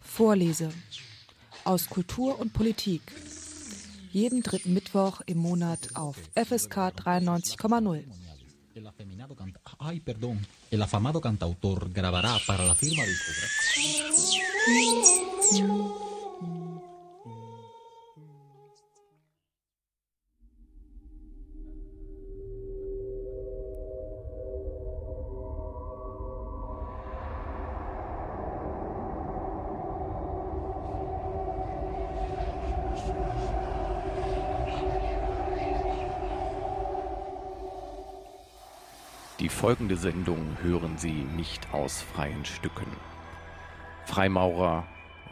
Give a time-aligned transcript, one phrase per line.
[0.00, 0.70] Vorlese
[1.64, 3.00] aus Kultur und Politik.
[4.12, 8.04] Jeden dritten Mittwoch im Monat auf FSK 93,0.
[9.78, 10.46] Ay, perdón.
[10.70, 13.66] El afamado cantautor grabará para la firma discográfica.
[39.66, 42.86] Folgende Sendung hören Sie nicht aus freien Stücken.
[44.04, 44.84] Freimaurer,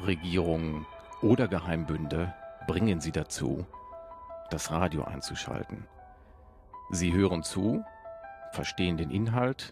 [0.05, 0.87] Regierungen
[1.23, 2.35] oder Geheimbünde
[2.67, 3.65] bringen Sie dazu,
[4.51, 5.87] das Radio einzuschalten.
[6.91, 7.85] Sie hören zu,
[8.51, 9.71] verstehen den Inhalt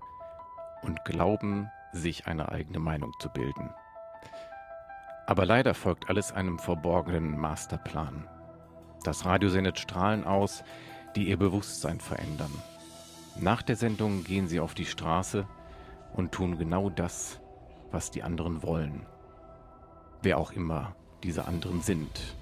[0.83, 3.69] und glauben, sich eine eigene Meinung zu bilden.
[5.27, 8.29] Aber leider folgt alles einem verborgenen Masterplan.
[9.03, 10.63] Das Radio sendet Strahlen aus,
[11.17, 12.53] die ihr Bewusstsein verändern.
[13.41, 15.47] Nach der Sendung gehen sie auf die Straße
[16.13, 17.41] und tun genau das,
[17.91, 19.07] was die anderen wollen.
[20.23, 22.37] Wer auch immer diese anderen sind.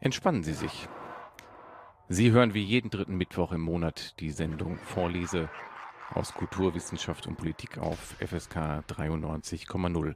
[0.00, 0.88] Entspannen Sie sich.
[2.08, 5.50] Sie hören wie jeden dritten Mittwoch im Monat die Sendung Vorlese
[6.14, 10.14] aus Kulturwissenschaft und Politik auf FSK 93,0.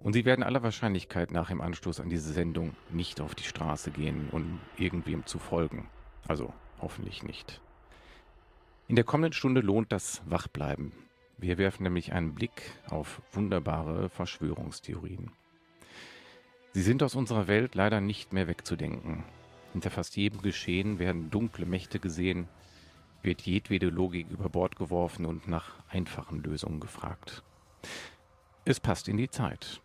[0.00, 3.90] Und Sie werden aller Wahrscheinlichkeit nach im Anschluss an diese Sendung nicht auf die Straße
[3.90, 5.88] gehen, um irgendwem zu folgen.
[6.26, 7.60] Also hoffentlich nicht.
[8.88, 10.92] In der kommenden Stunde lohnt das Wachbleiben.
[11.36, 15.32] Wir werfen nämlich einen Blick auf wunderbare Verschwörungstheorien.
[16.72, 19.24] Sie sind aus unserer Welt leider nicht mehr wegzudenken.
[19.72, 22.48] Hinter fast jedem Geschehen werden dunkle Mächte gesehen,
[23.22, 27.42] wird jedwede Logik über Bord geworfen und nach einfachen Lösungen gefragt.
[28.64, 29.80] Es passt in die Zeit.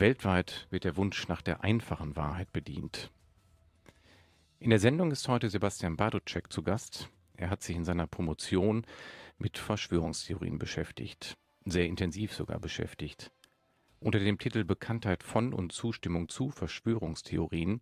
[0.00, 3.12] Weltweit wird der Wunsch nach der einfachen Wahrheit bedient.
[4.58, 7.08] In der Sendung ist heute Sebastian Bartucek zu Gast.
[7.36, 8.84] Er hat sich in seiner Promotion
[9.38, 13.30] mit Verschwörungstheorien beschäftigt, sehr intensiv sogar beschäftigt.
[14.00, 17.80] Unter dem Titel Bekanntheit von und Zustimmung zu Verschwörungstheorien,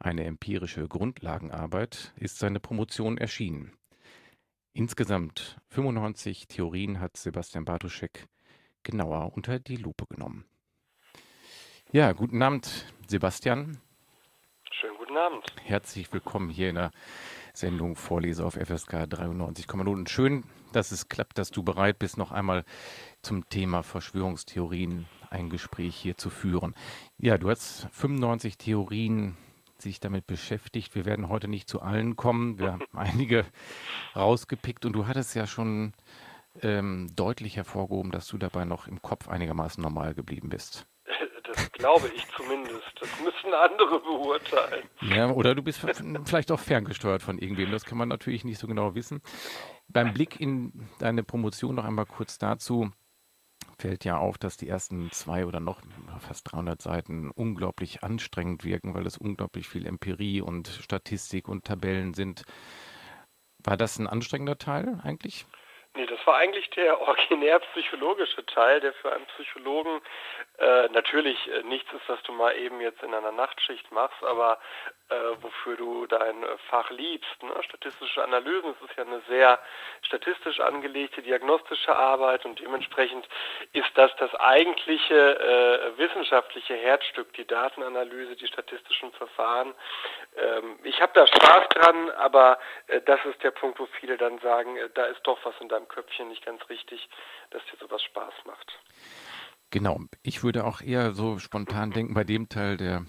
[0.00, 3.72] eine empirische Grundlagenarbeit, ist seine Promotion erschienen.
[4.72, 8.26] Insgesamt 95 Theorien hat Sebastian Bartuschek
[8.82, 10.44] genauer unter die Lupe genommen.
[11.92, 13.78] Ja, guten Abend, Sebastian.
[14.72, 15.44] Schönen guten Abend.
[15.62, 16.90] Herzlich willkommen hier in der
[17.54, 19.88] Sendung Vorlese auf FSK 93,0.
[19.88, 20.42] Und schön,
[20.72, 22.64] dass es klappt, dass du bereit bist, noch einmal
[23.22, 26.74] zum Thema Verschwörungstheorien ein Gespräch hier zu führen.
[27.18, 29.36] Ja, du hast 95 Theorien
[29.78, 30.96] sich damit beschäftigt.
[30.96, 32.58] Wir werden heute nicht zu allen kommen.
[32.58, 33.46] Wir haben einige
[34.16, 35.92] rausgepickt und du hattest ja schon
[36.62, 40.84] ähm, deutlich hervorgehoben, dass du dabei noch im Kopf einigermaßen normal geblieben bist.
[41.72, 42.90] Glaube ich zumindest.
[43.00, 44.88] Das müssen andere beurteilen.
[45.02, 45.80] Ja, oder du bist
[46.24, 47.70] vielleicht auch ferngesteuert von irgendwem.
[47.70, 49.20] Das kann man natürlich nicht so genau wissen.
[49.88, 52.90] Beim Blick in deine Promotion noch einmal kurz dazu
[53.78, 55.82] fällt ja auf, dass die ersten zwei oder noch
[56.20, 62.14] fast 300 Seiten unglaublich anstrengend wirken, weil es unglaublich viel Empirie und Statistik und Tabellen
[62.14, 62.44] sind.
[63.62, 65.46] War das ein anstrengender Teil eigentlich?
[65.96, 70.02] Nee, das war eigentlich der originär psychologische Teil, der für einen Psychologen
[70.58, 74.58] äh, natürlich äh, nichts ist, was du mal eben jetzt in einer Nachtschicht machst, aber
[75.08, 77.42] äh, wofür du dein Fach liebst.
[77.42, 77.50] Ne?
[77.62, 79.58] Statistische Analysen, das ist ja eine sehr
[80.02, 83.26] statistisch angelegte diagnostische Arbeit und dementsprechend
[83.72, 89.74] ist das das eigentliche äh, wissenschaftliche Herzstück, die Datenanalyse, die statistischen Verfahren.
[90.36, 92.58] Ähm, ich habe da Spaß dran, aber
[92.88, 95.68] äh, das ist der Punkt, wo viele dann sagen, äh, da ist doch was in
[95.68, 97.08] deinem Köpfchen nicht ganz richtig,
[97.50, 98.80] dass dir sowas Spaß macht.
[99.70, 103.04] Genau, ich würde auch eher so spontan denken, bei dem Teil der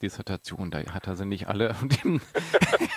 [0.00, 1.76] Dissertation, da hat er sie nicht alle.
[2.02, 2.20] Im,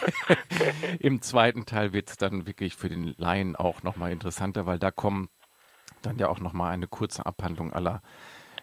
[1.00, 4.92] im zweiten Teil wird es dann wirklich für den Laien auch nochmal interessanter, weil da
[4.92, 5.30] kommen
[6.02, 8.02] dann ja auch nochmal eine kurze Abhandlung aller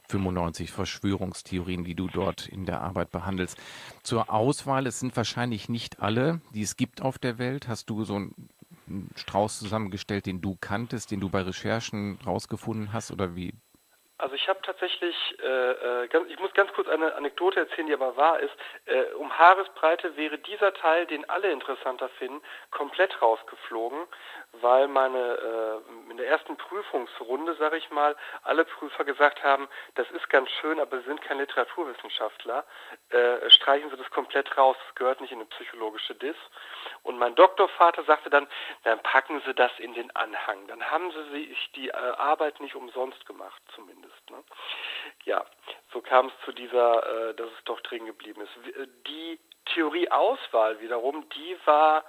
[0.09, 3.57] 95 Verschwörungstheorien, die du dort in der Arbeit behandelst.
[4.03, 7.69] Zur Auswahl, es sind wahrscheinlich nicht alle, die es gibt auf der Welt.
[7.69, 8.49] Hast du so einen
[9.17, 13.55] Strauß zusammengestellt, den du kanntest, den du bei Recherchen rausgefunden hast oder wie
[14.23, 17.93] also ich habe tatsächlich, äh, äh, ganz, ich muss ganz kurz eine Anekdote erzählen, die
[17.93, 18.55] aber wahr ist.
[18.85, 22.41] Äh, um Haaresbreite wäre dieser Teil, den alle interessanter finden,
[22.71, 23.99] komplett rausgeflogen,
[24.61, 28.15] weil meine äh, in der ersten Prüfungsrunde, sage ich mal,
[28.45, 29.67] alle Prüfer gesagt haben,
[29.97, 32.65] das ist ganz schön, aber Sie sind kein Literaturwissenschaftler.
[33.09, 36.37] Äh, streichen Sie das komplett raus, das gehört nicht in eine psychologische Dis.
[37.03, 38.47] Und mein Doktorvater sagte dann,
[38.85, 40.67] dann packen Sie das in den Anhang.
[40.69, 44.31] Dann haben Sie sich die äh, Arbeit nicht umsonst gemacht, zumindest.
[44.31, 44.43] Ne?
[45.25, 45.45] Ja,
[45.93, 48.77] so kam es zu dieser, äh, dass es doch drin geblieben ist.
[48.77, 52.05] Äh, die Theorieauswahl wiederum, die war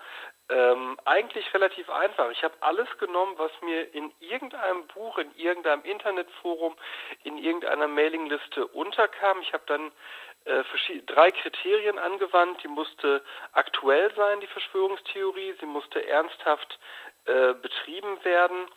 [0.49, 2.29] ähm, eigentlich relativ einfach.
[2.31, 6.75] Ich habe alles genommen, was mir in irgendeinem Buch, in irgendeinem Internetforum,
[7.23, 9.41] in irgendeiner Mailingliste unterkam.
[9.41, 9.91] Ich habe dann
[11.05, 12.63] drei Kriterien angewandt.
[12.63, 13.23] Die musste
[13.53, 15.55] aktuell sein, die Verschwörungstheorie.
[15.59, 16.79] Sie musste ernsthaft
[17.25, 18.67] äh, betrieben werden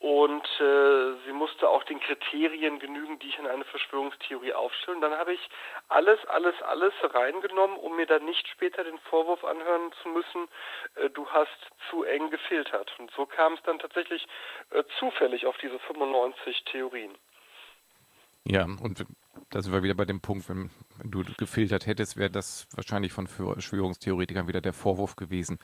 [0.00, 4.96] und äh, sie musste auch den Kriterien genügen, die ich in eine Verschwörungstheorie aufstelle.
[4.96, 5.50] Und dann habe ich
[5.88, 10.48] alles, alles, alles reingenommen, um mir dann nicht später den Vorwurf anhören zu müssen,
[10.94, 11.50] äh, du hast
[11.90, 12.90] zu eng gefiltert.
[12.98, 14.26] Und so kam es dann tatsächlich
[14.70, 17.14] äh, zufällig auf diese 95 Theorien.
[18.44, 19.04] Ja, und
[19.50, 20.70] da sind wir wieder bei dem Punkt, wenn,
[21.00, 25.58] wenn du gefiltert hättest, wäre das wahrscheinlich von Verschwörungstheoretikern wieder der Vorwurf gewesen.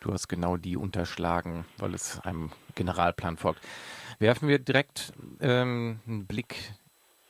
[0.00, 3.60] Du hast genau die unterschlagen, weil es einem Generalplan folgt.
[4.18, 6.74] Werfen wir direkt ähm, einen Blick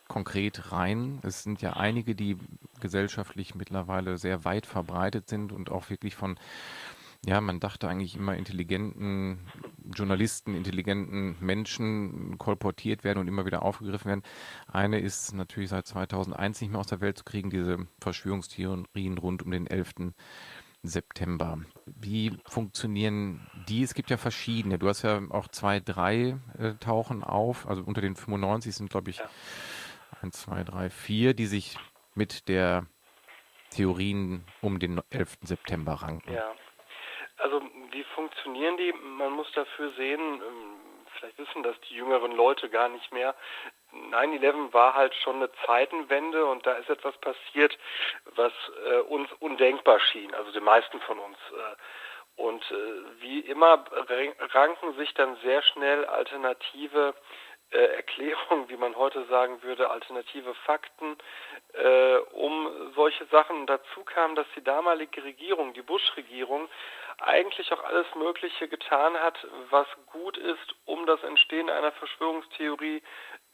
[0.09, 1.19] konkret rein.
[1.23, 2.37] Es sind ja einige, die
[2.81, 6.39] gesellschaftlich mittlerweile sehr weit verbreitet sind und auch wirklich von,
[7.25, 9.39] ja, man dachte eigentlich immer intelligenten
[9.95, 14.23] Journalisten, intelligenten Menschen kolportiert werden und immer wieder aufgegriffen werden.
[14.67, 19.43] Eine ist natürlich seit 2001 nicht mehr aus der Welt zu kriegen, diese Verschwörungstheorien rund
[19.43, 20.13] um den 11.
[20.83, 21.59] September.
[21.87, 23.83] Wie funktionieren die?
[23.83, 24.79] Es gibt ja verschiedene.
[24.79, 27.67] Du hast ja auch zwei, drei äh, tauchen auf.
[27.67, 29.29] Also unter den 95 sind, glaube ich, ja.
[30.23, 31.79] eins, zwei, drei, vier, die sich
[32.15, 32.87] mit der
[33.71, 35.39] Theorien um den 11.
[35.43, 36.33] September ranken.
[36.33, 36.53] Ja.
[37.39, 37.61] Also
[37.91, 38.93] wie funktionieren die?
[38.93, 40.81] Man muss dafür sehen, ähm,
[41.19, 43.35] vielleicht wissen das die jüngeren Leute gar nicht mehr.
[44.11, 47.77] 9-11 war halt schon eine Zeitenwende und da ist etwas passiert,
[48.35, 48.53] was
[48.87, 51.37] äh, uns undenkbar schien, also den meisten von uns.
[51.53, 53.85] Äh, und äh, wie immer
[54.53, 57.15] ranken sich dann sehr schnell alternative
[57.71, 61.17] äh, Erklärungen, wie man heute sagen würde, alternative Fakten
[61.73, 63.61] äh, um solche Sachen.
[63.61, 66.69] Und dazu kam, dass die damalige Regierung, die Bush-Regierung,
[67.19, 69.39] eigentlich auch alles Mögliche getan hat,
[69.71, 73.03] was gut ist, um das Entstehen einer Verschwörungstheorie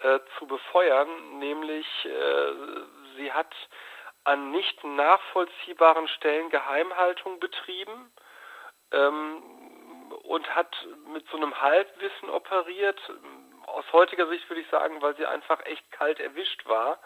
[0.01, 2.53] äh, zu befeuern, nämlich äh,
[3.17, 3.55] sie hat
[4.25, 8.13] an nicht nachvollziehbaren Stellen Geheimhaltung betrieben
[8.93, 9.43] ähm,
[10.25, 10.75] und hat
[11.13, 13.01] mit so einem Halbwissen operiert.
[13.67, 17.01] Aus heutiger Sicht würde ich sagen, weil sie einfach echt kalt erwischt war.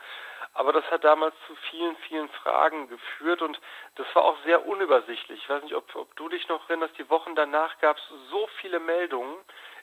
[0.57, 3.61] Aber das hat damals zu vielen, vielen Fragen geführt und
[3.97, 5.39] das war auch sehr unübersichtlich.
[5.43, 8.49] Ich weiß nicht, ob, ob du dich noch erinnerst, die Wochen danach gab es so
[8.59, 9.37] viele Meldungen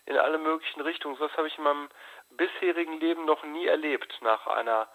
[0.08, 1.16] in alle möglichen Richtungen.
[1.16, 1.90] So was habe ich in meinem
[2.32, 4.88] bisherigen Leben noch nie erlebt nach einer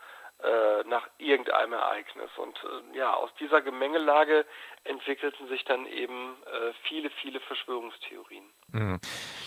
[0.88, 2.30] nach irgendeinem Ereignis.
[2.36, 4.44] Und äh, ja, aus dieser Gemengelage
[4.84, 8.44] entwickelten sich dann eben äh, viele, viele Verschwörungstheorien.
[8.72, 9.00] Mhm.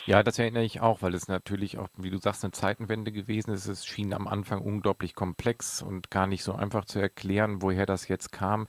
[0.06, 3.54] Ja, das erinnere ich auch, weil es natürlich auch, wie du sagst, eine Zeitenwende gewesen
[3.54, 3.68] ist.
[3.68, 8.08] Es schien am Anfang unglaublich komplex und gar nicht so einfach zu erklären, woher das
[8.08, 8.68] jetzt kam.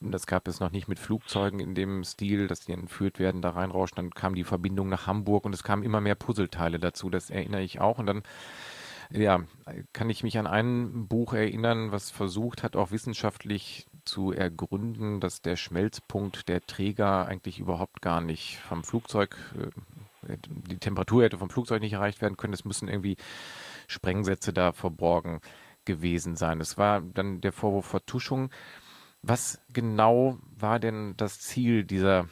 [0.00, 3.50] Das gab es noch nicht mit Flugzeugen in dem Stil, dass die entführt werden, da
[3.50, 3.96] reinrauschen.
[3.96, 7.08] Dann kam die Verbindung nach Hamburg und es kamen immer mehr Puzzleteile dazu.
[7.08, 7.98] Das erinnere ich auch.
[7.98, 8.22] Und dann
[9.10, 9.40] ja,
[9.92, 15.42] kann ich mich an ein Buch erinnern, was versucht hat, auch wissenschaftlich zu ergründen, dass
[15.42, 21.50] der Schmelzpunkt der Träger eigentlich überhaupt gar nicht vom Flugzeug, äh, die Temperatur hätte vom
[21.50, 22.54] Flugzeug nicht erreicht werden können.
[22.54, 23.16] Es müssen irgendwie
[23.86, 25.40] Sprengsätze da verborgen
[25.84, 26.60] gewesen sein.
[26.60, 28.50] Es war dann der Vorwurf Vertuschung.
[29.22, 32.28] Was genau war denn das Ziel dieser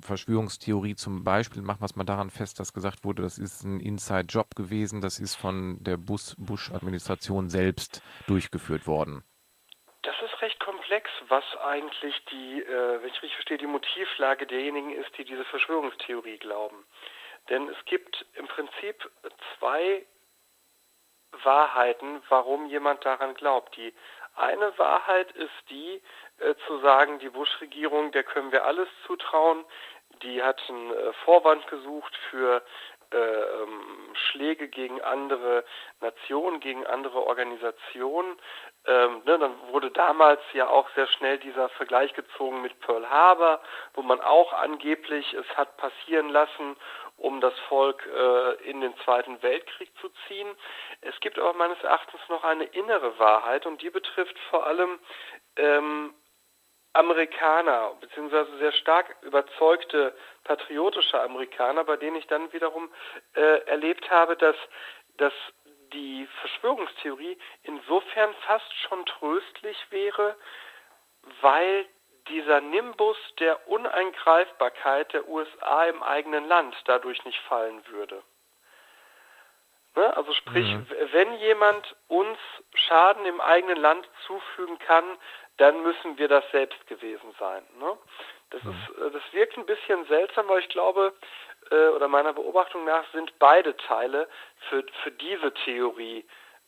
[0.00, 3.80] Verschwörungstheorie zum Beispiel, machen wir es mal daran fest, dass gesagt wurde, das ist ein
[3.80, 9.24] Inside-Job gewesen, das ist von der Bush-Administration selbst durchgeführt worden.
[10.02, 14.92] Das ist recht komplex, was eigentlich die, äh, wenn ich richtig verstehe, die Motivlage derjenigen
[14.92, 16.84] ist, die diese Verschwörungstheorie glauben.
[17.48, 19.10] Denn es gibt im Prinzip
[19.58, 20.04] zwei
[21.42, 23.76] Wahrheiten, warum jemand daran glaubt.
[23.76, 23.92] Die
[24.36, 26.02] eine Wahrheit ist die,
[26.38, 29.64] äh, zu sagen, die Bush-Regierung, der können wir alles zutrauen.
[30.22, 32.62] Die hat einen äh, Vorwand gesucht für
[33.12, 35.64] äh, ähm, Schläge gegen andere
[36.00, 38.36] Nationen, gegen andere Organisationen.
[38.84, 43.60] Ähm, ne, dann wurde damals ja auch sehr schnell dieser Vergleich gezogen mit Pearl Harbor,
[43.94, 46.76] wo man auch angeblich es hat passieren lassen,
[47.16, 50.48] um das Volk äh, in den Zweiten Weltkrieg zu ziehen.
[51.00, 54.98] Es gibt aber meines Erachtens noch eine innere Wahrheit und die betrifft vor allem
[55.56, 56.12] ähm,
[56.96, 62.90] Amerikaner, beziehungsweise sehr stark überzeugte patriotische Amerikaner, bei denen ich dann wiederum
[63.34, 64.56] äh, erlebt habe, dass,
[65.16, 65.32] dass
[65.92, 70.36] die Verschwörungstheorie insofern fast schon tröstlich wäre,
[71.40, 71.86] weil
[72.28, 78.22] dieser Nimbus der Uneingreifbarkeit der USA im eigenen Land dadurch nicht fallen würde.
[79.94, 80.16] Ne?
[80.16, 80.86] Also sprich, mhm.
[81.12, 82.38] wenn jemand uns
[82.74, 85.04] Schaden im eigenen Land zufügen kann,
[85.58, 87.62] dann müssen wir das selbst gewesen sein.
[87.78, 87.96] Ne?
[88.50, 88.70] Das, mhm.
[88.70, 91.14] ist, äh, das wirkt ein bisschen seltsam, weil ich glaube,
[91.70, 94.28] äh, oder meiner Beobachtung nach sind beide Teile
[94.68, 96.24] für, für diese Theorie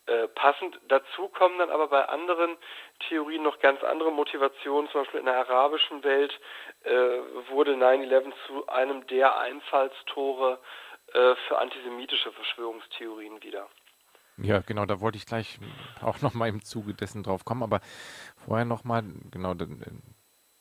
[0.07, 0.79] äh, passend.
[0.89, 2.57] Dazu kommen dann aber bei anderen
[3.09, 4.91] Theorien noch ganz andere Motivationen.
[4.91, 6.33] Zum Beispiel in der arabischen Welt
[6.85, 6.91] äh,
[7.51, 10.59] wurde 9-11 zu einem der Einfallstore
[11.13, 13.69] äh, für antisemitische Verschwörungstheorien wieder.
[14.41, 15.59] Ja, genau, da wollte ich gleich
[16.01, 17.81] auch nochmal im Zuge dessen drauf kommen, aber
[18.49, 19.55] vorher nochmal, genau,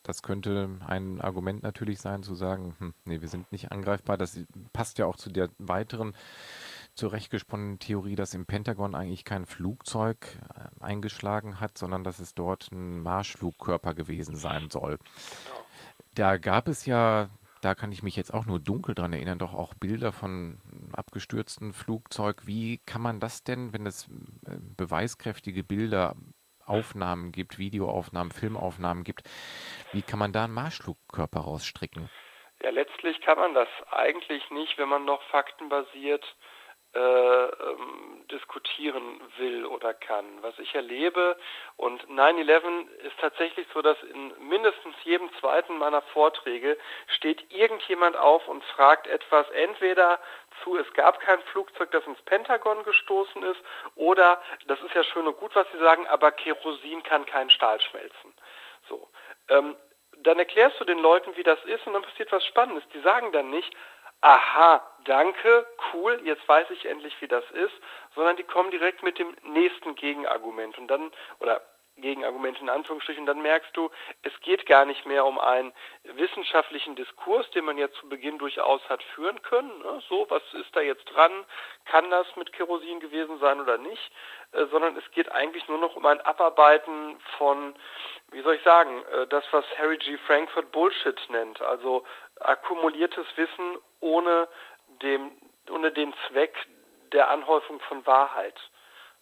[0.02, 4.18] das könnte ein Argument natürlich sein, zu sagen, hm, nee, wir sind nicht angreifbar.
[4.18, 4.38] Das
[4.74, 6.14] passt ja auch zu der weiteren
[6.94, 12.70] zurechtgesponnenen Theorie, dass im Pentagon eigentlich kein Flugzeug äh, eingeschlagen hat, sondern dass es dort
[12.72, 14.98] ein Marschflugkörper gewesen sein soll.
[16.14, 17.30] Da gab es ja,
[17.62, 20.58] da kann ich mich jetzt auch nur dunkel dran erinnern, doch auch Bilder von
[20.92, 22.46] abgestürzten Flugzeug.
[22.46, 24.08] Wie kann man das denn, wenn es
[24.44, 26.16] äh, beweiskräftige Bilder
[26.68, 29.28] Aufnahmen gibt, Videoaufnahmen, Filmaufnahmen gibt,
[29.92, 32.08] wie kann man da einen Marschflugkörper rausstricken?
[32.62, 36.24] Ja, letztlich kann man das eigentlich nicht, wenn man noch faktenbasiert
[36.94, 40.24] äh, ähm, diskutieren will oder kann.
[40.40, 41.36] Was ich erlebe,
[41.76, 48.48] und 9-11 ist tatsächlich so, dass in mindestens jedem zweiten meiner Vorträge steht irgendjemand auf
[48.48, 50.18] und fragt etwas entweder
[50.62, 53.60] zu, es gab kein Flugzeug, das ins Pentagon gestoßen ist,
[53.94, 57.80] oder, das ist ja schön und gut, was Sie sagen, aber Kerosin kann keinen Stahl
[57.80, 58.34] schmelzen.
[58.88, 59.08] So.
[59.48, 59.76] Ähm,
[60.18, 62.84] dann erklärst du den Leuten, wie das ist, und dann passiert was Spannendes.
[62.92, 63.72] Die sagen dann nicht,
[64.20, 67.74] aha, danke, cool, jetzt weiß ich endlich, wie das ist,
[68.14, 71.62] sondern die kommen direkt mit dem nächsten Gegenargument und dann, oder
[72.00, 73.90] Gegenargument in Anführungsstrichen, dann merkst du,
[74.22, 75.72] es geht gar nicht mehr um einen
[76.04, 79.78] wissenschaftlichen Diskurs, den man ja zu Beginn durchaus hat führen können.
[79.80, 80.02] Ne?
[80.08, 81.32] So, was ist da jetzt dran?
[81.84, 84.10] Kann das mit Kerosin gewesen sein oder nicht?
[84.52, 87.74] Äh, sondern es geht eigentlich nur noch um ein Abarbeiten von,
[88.30, 90.16] wie soll ich sagen, äh, das, was Harry G.
[90.26, 91.60] Frankfurt Bullshit nennt.
[91.60, 92.04] Also
[92.40, 94.48] akkumuliertes Wissen ohne,
[95.02, 95.32] dem,
[95.70, 96.54] ohne den Zweck
[97.12, 98.58] der Anhäufung von Wahrheit.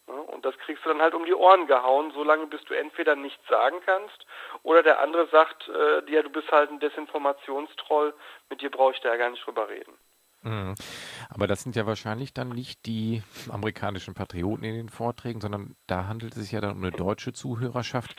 [0.07, 3.47] Und das kriegst du dann halt um die Ohren gehauen, solange bis du entweder nichts
[3.49, 4.27] sagen kannst
[4.63, 8.15] oder der andere sagt, äh, ja, du bist halt ein Desinformationstroll,
[8.49, 9.93] mit dir brauche ich da ja gar nicht drüber reden.
[10.43, 10.75] Mhm.
[11.29, 16.07] Aber das sind ja wahrscheinlich dann nicht die amerikanischen Patrioten in den Vorträgen, sondern da
[16.07, 18.15] handelt es sich ja dann um eine deutsche Zuhörerschaft.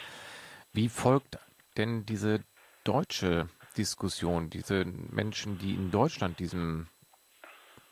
[0.74, 1.40] Wie folgt
[1.78, 2.44] denn diese
[2.84, 6.88] deutsche Diskussion, diese Menschen, die in Deutschland diesem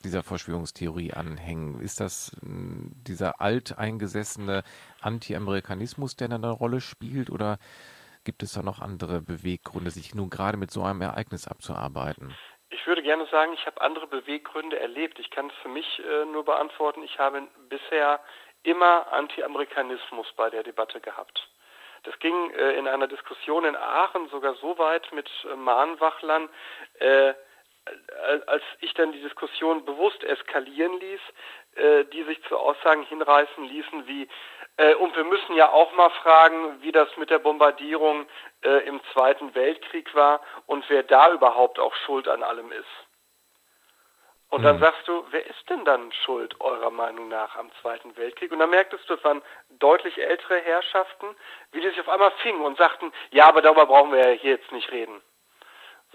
[0.05, 1.81] dieser Verschwörungstheorie anhängen?
[1.81, 4.63] Ist das hm, dieser alteingesessene
[5.01, 7.57] Anti-Amerikanismus, der eine Rolle spielt, oder
[8.23, 12.35] gibt es da noch andere Beweggründe, sich nun gerade mit so einem Ereignis abzuarbeiten?
[12.69, 15.19] Ich würde gerne sagen, ich habe andere Beweggründe erlebt.
[15.19, 17.03] Ich kann es für mich äh, nur beantworten.
[17.03, 18.19] Ich habe bisher
[18.63, 21.47] immer Anti-Amerikanismus bei der Debatte gehabt.
[22.03, 26.49] Das ging äh, in einer Diskussion in Aachen sogar so weit mit äh, Mahnwachlern,
[26.99, 27.33] äh,
[28.47, 31.21] als ich dann die Diskussion bewusst eskalieren ließ,
[31.75, 34.27] äh, die sich zu Aussagen hinreißen ließen wie,
[34.77, 38.25] äh, und wir müssen ja auch mal fragen, wie das mit der Bombardierung
[38.63, 42.85] äh, im Zweiten Weltkrieg war und wer da überhaupt auch schuld an allem ist.
[44.49, 44.81] Und dann mhm.
[44.81, 48.51] sagst du, wer ist denn dann schuld eurer Meinung nach am Zweiten Weltkrieg?
[48.51, 49.41] Und dann merktest du, es waren
[49.79, 51.35] deutlich ältere Herrschaften,
[51.71, 54.51] wie die sich auf einmal fingen und sagten, ja, aber darüber brauchen wir ja hier
[54.51, 55.21] jetzt nicht reden.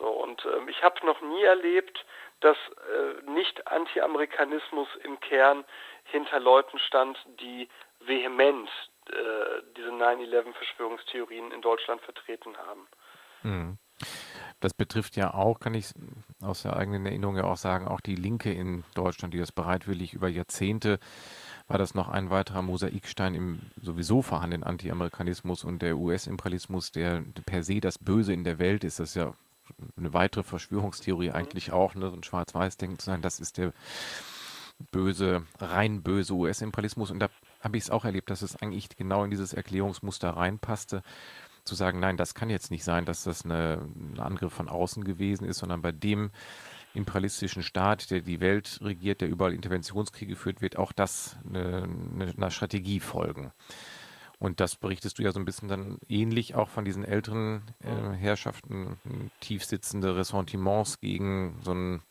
[0.01, 2.05] So, und ähm, ich habe noch nie erlebt,
[2.41, 5.65] dass äh, nicht Anti-Amerikanismus im Kern
[6.05, 7.69] hinter Leuten stand, die
[8.01, 8.69] vehement
[9.11, 12.89] äh, diese 9-11-Verschwörungstheorien in Deutschland vertreten haben.
[13.43, 13.79] Mhm.
[14.61, 15.93] Das betrifft ja auch, kann ich
[16.43, 20.15] aus der eigenen Erinnerung ja auch sagen, auch die Linke in Deutschland, die das bereitwillig
[20.15, 20.99] über Jahrzehnte
[21.71, 27.63] war das noch ein weiterer Mosaikstein im sowieso vorhandenen Anti-Amerikanismus und der US-Imperialismus, der per
[27.63, 28.99] se das Böse in der Welt ist.
[28.99, 29.35] Das ist ja
[29.97, 31.35] eine weitere Verschwörungstheorie mhm.
[31.35, 33.73] eigentlich auch, ne, so ein Schwarz-Weiß-Denken zu sein, das ist der
[34.91, 37.11] böse, rein böse US-Imperialismus.
[37.11, 37.29] Und da
[37.61, 41.03] habe ich es auch erlebt, dass es eigentlich genau in dieses Erklärungsmuster reinpasste,
[41.65, 45.05] zu sagen, nein, das kann jetzt nicht sein, dass das eine, ein Angriff von außen
[45.05, 46.31] gewesen ist, sondern bei dem
[46.95, 52.35] imperialistischen Staat, der die Welt regiert, der überall Interventionskriege führt, wird auch das eine, eine,
[52.37, 53.53] eine Strategie folgen.
[54.41, 58.17] Und das berichtest du ja so ein bisschen dann ähnlich auch von diesen älteren äh,
[58.17, 58.99] Herrschaften,
[59.41, 62.03] tiefsitzende Ressentiments gegen so einen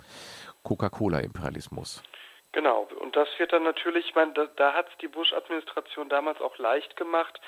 [0.64, 2.04] Coca-Cola-Imperialismus.
[2.52, 6.40] Genau, und das wird dann natürlich, ich meine, da, da hat es die Bush-Administration damals
[6.40, 7.42] auch leicht gemacht,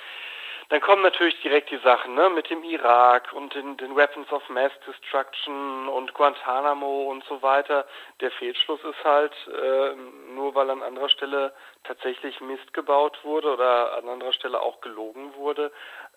[0.71, 4.47] dann kommen natürlich direkt die Sachen ne, mit dem Irak und den, den Weapons of
[4.47, 7.85] Mass Destruction und Guantanamo und so weiter.
[8.21, 9.95] Der Fehlschluss ist halt, äh,
[10.33, 15.35] nur weil an anderer Stelle tatsächlich Mist gebaut wurde oder an anderer Stelle auch gelogen
[15.35, 15.73] wurde,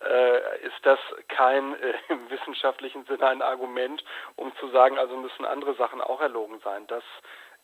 [0.09, 4.05] äh, ist das kein äh, im wissenschaftlichen Sinne ein Argument,
[4.37, 6.87] um zu sagen, also müssen andere Sachen auch erlogen sein.
[6.87, 7.03] Das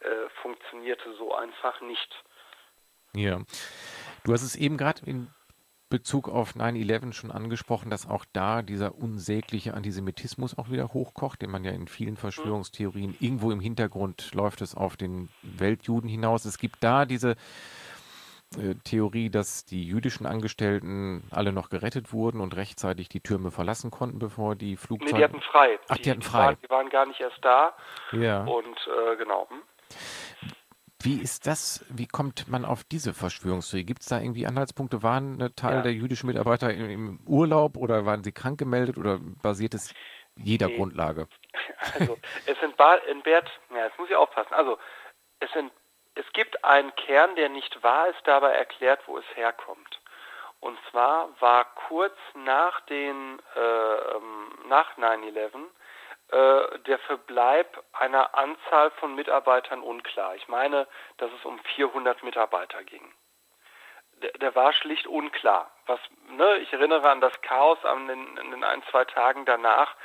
[0.00, 2.24] äh, funktionierte so einfach nicht.
[3.14, 3.38] Ja.
[4.24, 5.32] Du hast es eben gerade in
[5.90, 11.50] Bezug auf 9-11 schon angesprochen, dass auch da dieser unsägliche Antisemitismus auch wieder hochkocht, den
[11.50, 16.44] man ja in vielen Verschwörungstheorien irgendwo im Hintergrund läuft es auf den Weltjuden hinaus.
[16.44, 17.36] Es gibt da diese
[18.56, 23.90] äh, Theorie, dass die jüdischen Angestellten alle noch gerettet wurden und rechtzeitig die Türme verlassen
[23.90, 25.12] konnten, bevor die Flugzeuge.
[25.12, 25.78] Nee, die hatten frei.
[25.88, 26.56] Ach, die, die hatten frei.
[26.62, 27.74] Die waren, gar nicht erst da.
[28.12, 28.44] Ja.
[28.44, 29.48] Und äh, genau.
[31.02, 33.84] Wie ist das, wie kommt man auf diese Verschwörungstheorie?
[33.84, 35.02] Gibt es da irgendwie Anhaltspunkte?
[35.02, 35.82] Waren ein Teil ja.
[35.82, 39.94] der jüdischen Mitarbeiter im, Urlaub oder waren sie krank gemeldet oder basiert es
[40.36, 40.76] jeder nee.
[40.76, 41.26] Grundlage?
[41.98, 42.58] Also, es
[43.08, 44.52] entbehrt, ja, jetzt muss ich aufpassen.
[44.52, 44.78] Also,
[45.40, 45.72] es, ent,
[46.14, 49.98] es gibt einen Kern, der nicht wahr ist, dabei erklärt, wo es herkommt.
[50.60, 55.58] Und zwar war kurz nach den, äh, ähm, nach 9-11 äh,
[56.30, 60.36] der Verbleib einer Anzahl von Mitarbeitern unklar.
[60.36, 63.12] Ich meine, dass es um 400 Mitarbeiter ging.
[64.22, 65.70] Der, der war schlicht unklar.
[65.86, 69.96] Was, ne, ich erinnere an das Chaos an den, an den ein, zwei Tagen danach,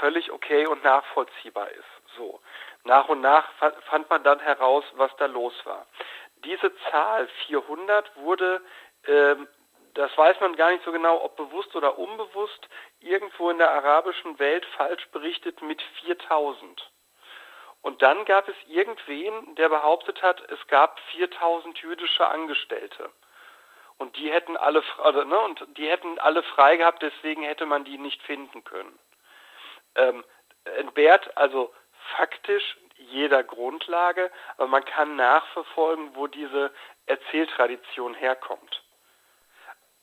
[0.00, 1.84] völlig okay und nachvollziehbar ist.
[2.16, 2.40] So.
[2.84, 3.46] Nach und nach
[3.88, 5.86] fand man dann heraus, was da los war.
[6.44, 8.62] Diese Zahl 400 wurde
[9.06, 9.48] ähm,
[9.94, 12.68] das weiß man gar nicht so genau, ob bewusst oder unbewusst,
[13.00, 16.90] irgendwo in der arabischen Welt falsch berichtet mit 4000.
[17.82, 23.10] Und dann gab es irgendwen, der behauptet hat, es gab 4000 jüdische Angestellte.
[23.98, 27.84] Und die hätten alle, also, ne, und die hätten alle frei gehabt, deswegen hätte man
[27.84, 28.98] die nicht finden können.
[29.94, 30.24] Ähm,
[30.64, 31.72] entbehrt also
[32.16, 36.72] faktisch jeder Grundlage, aber man kann nachverfolgen, wo diese
[37.06, 38.83] Erzähltradition herkommt.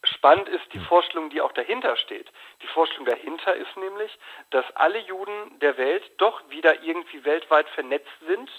[0.04, 2.32] Spannend ist die Vorstellung, die auch dahinter steht.
[2.62, 4.18] Die Vorstellung dahinter ist nämlich,
[4.50, 8.50] dass alle Juden der Welt doch wieder irgendwie weltweit vernetzt sind.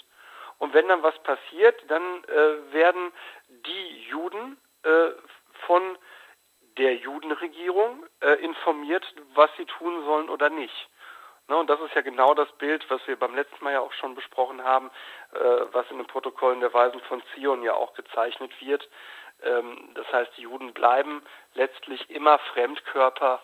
[0.59, 3.12] Und wenn dann was passiert, dann äh, werden
[3.48, 5.11] die Juden äh,
[5.66, 5.98] von
[6.78, 10.88] der Judenregierung äh, informiert, was sie tun sollen oder nicht.
[11.48, 13.92] Ne, und das ist ja genau das Bild, was wir beim letzten Mal ja auch
[13.94, 14.90] schon besprochen haben,
[15.35, 15.38] äh,
[15.72, 18.88] was in den Protokollen der Weisen von Zion ja auch gezeichnet wird,
[19.94, 21.22] das heißt, die Juden bleiben
[21.55, 23.40] letztlich immer Fremdkörper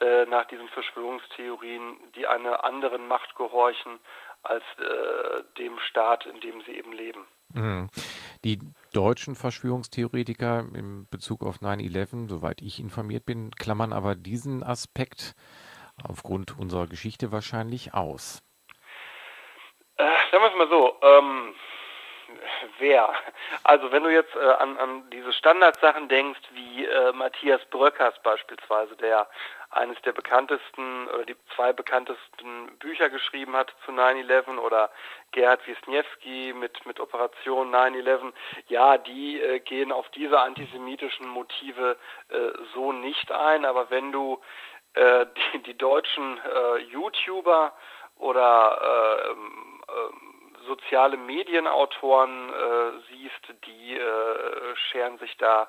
[0.00, 3.98] äh, nach diesen Verschwörungstheorien, die einer anderen Macht gehorchen
[4.42, 7.26] als äh, dem Staat, in dem sie eben leben.
[7.54, 7.88] Mhm.
[8.44, 8.60] Die
[8.92, 15.34] deutschen Verschwörungstheoretiker in Bezug auf 9-11, soweit ich informiert bin, klammern aber diesen Aspekt
[16.08, 18.42] aufgrund unserer Geschichte wahrscheinlich aus.
[19.96, 21.54] Äh, sagen wir es mal so, ähm,
[22.78, 23.12] wer?
[23.64, 28.96] Also wenn du jetzt äh, an, an diese Standardsachen denkst, wie äh, Matthias Bröckers beispielsweise,
[28.96, 29.28] der
[29.70, 34.90] eines der bekanntesten oder die zwei bekanntesten Bücher geschrieben hat zu 9-11 oder
[35.32, 38.32] Gerhard Wisniewski mit, mit Operation 9-11,
[38.68, 41.96] ja, die äh, gehen auf diese antisemitischen Motive
[42.30, 42.36] äh,
[42.74, 44.40] so nicht ein, aber wenn du
[44.94, 47.72] äh, die, die deutschen äh, YouTuber
[48.16, 50.27] oder äh, ähm, äh,
[50.68, 55.68] soziale Medienautoren äh, siehst, die äh, scheren sich da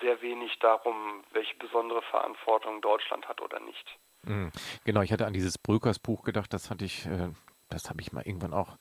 [0.00, 3.98] sehr wenig darum, welche besondere Verantwortung Deutschland hat oder nicht.
[4.22, 4.50] Mhm.
[4.84, 7.30] Genau, ich hatte an dieses Brökers Buch gedacht, das hatte ich, äh,
[7.70, 8.76] das habe ich mal irgendwann auch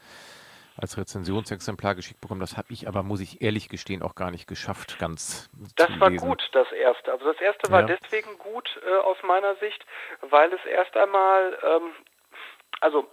[0.80, 2.40] als Rezensionsexemplar geschickt bekommen.
[2.40, 6.10] Das habe ich aber, muss ich ehrlich gestehen, auch gar nicht geschafft, ganz Das war
[6.10, 6.28] lesen.
[6.28, 7.12] gut, das erste.
[7.12, 7.98] Also das erste war ja.
[7.98, 9.84] deswegen gut äh, aus meiner Sicht,
[10.22, 11.92] weil es erst einmal, ähm,
[12.82, 13.10] also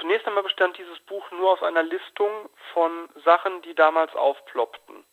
[0.00, 5.04] Zunächst einmal bestand dieses Buch nur aus einer Listung von Sachen, die damals aufploppten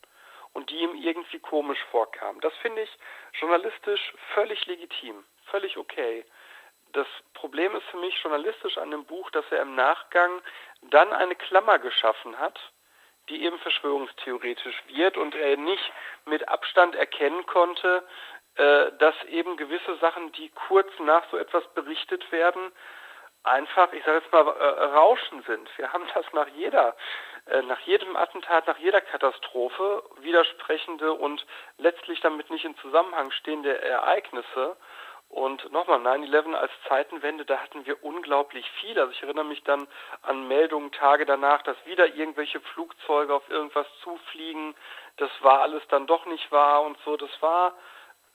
[0.53, 2.39] und die ihm irgendwie komisch vorkamen.
[2.41, 2.97] Das finde ich
[3.39, 6.25] journalistisch völlig legitim, völlig okay.
[6.93, 10.41] Das Problem ist für mich journalistisch an dem Buch, dass er im Nachgang
[10.81, 12.59] dann eine Klammer geschaffen hat,
[13.27, 15.91] die eben verschwörungstheoretisch wird und er nicht
[16.25, 18.07] mit Abstand erkennen konnte,
[18.55, 22.71] äh, dass eben gewisse Sachen, die kurz nach so etwas berichtet werden,
[23.45, 25.69] einfach, ich sage jetzt mal, äh, Rauschen sind.
[25.77, 26.95] Wir haben das nach jeder,
[27.47, 31.45] äh, nach jedem Attentat, nach jeder Katastrophe widersprechende und
[31.77, 34.75] letztlich damit nicht in Zusammenhang stehende Ereignisse.
[35.29, 38.97] Und nochmal, 9-11 als Zeitenwende, da hatten wir unglaublich viel.
[38.99, 39.87] Also ich erinnere mich dann
[40.21, 44.75] an Meldungen Tage danach, dass wieder irgendwelche Flugzeuge auf irgendwas zufliegen.
[45.17, 47.17] Das war alles dann doch nicht wahr und so.
[47.17, 47.73] Das war,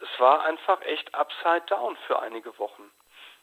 [0.01, 2.91] es war einfach echt upside down für einige Wochen.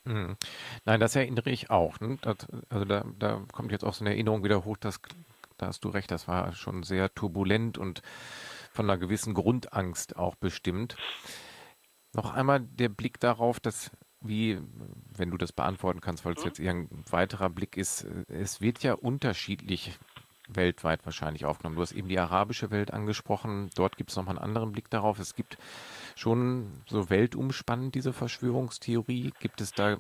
[0.08, 0.38] Hm.
[0.86, 2.00] Nein, das erinnere ich auch.
[2.00, 2.18] Ne?
[2.22, 2.38] Das,
[2.70, 5.02] also da, da, kommt jetzt auch so eine Erinnerung wieder hoch, dass,
[5.58, 8.02] da hast du recht, das war schon sehr turbulent und
[8.72, 10.96] von einer gewissen Grundangst auch bestimmt.
[12.14, 13.92] Noch einmal der Blick darauf, dass
[14.22, 14.60] wie,
[15.16, 16.48] wenn du das beantworten kannst, weil es mhm.
[16.48, 20.00] jetzt eher ein weiterer Blick ist, es wird ja unterschiedlich
[20.48, 21.76] weltweit wahrscheinlich aufgenommen.
[21.76, 23.70] Du hast eben die arabische Welt angesprochen.
[23.76, 25.20] Dort gibt es nochmal einen anderen Blick darauf.
[25.20, 25.58] Es gibt
[26.18, 29.34] schon so weltumspannend diese Verschwörungstheorie.
[29.40, 29.98] Gibt es da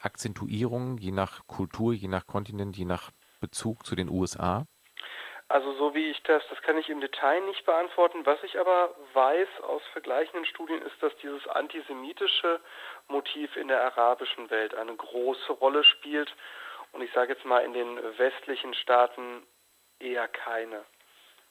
[0.00, 4.66] Akzentuierungen je nach Kultur, je nach Kontinent, je nach Bezug zu den USA?
[5.48, 8.26] Also so wie ich das, das kann ich im Detail nicht beantworten.
[8.26, 12.60] Was ich aber weiß aus vergleichenden Studien ist, dass dieses antisemitische
[13.08, 16.34] Motiv in der arabischen Welt eine große Rolle spielt.
[16.92, 19.42] Und ich sage jetzt mal in den westlichen Staaten
[19.98, 20.84] eher keine.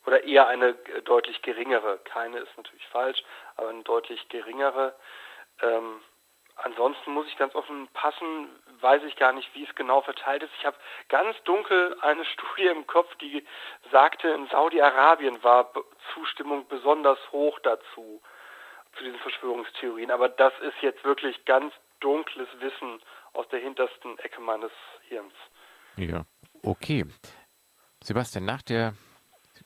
[0.07, 1.99] Oder eher eine deutlich geringere.
[2.05, 3.21] Keine ist natürlich falsch,
[3.57, 4.95] aber eine deutlich geringere.
[5.61, 5.99] Ähm,
[6.55, 8.47] ansonsten muss ich ganz offen passen,
[8.79, 10.53] weiß ich gar nicht, wie es genau verteilt ist.
[10.59, 10.77] Ich habe
[11.09, 13.45] ganz dunkel eine Studie im Kopf, die
[13.91, 15.73] sagte, in Saudi-Arabien war
[16.13, 18.21] Zustimmung besonders hoch dazu,
[18.97, 20.09] zu diesen Verschwörungstheorien.
[20.09, 23.01] Aber das ist jetzt wirklich ganz dunkles Wissen
[23.33, 24.71] aus der hintersten Ecke meines
[25.09, 25.33] Hirns.
[25.97, 26.23] Ja,
[26.63, 27.03] okay.
[28.01, 28.93] Sebastian, nach der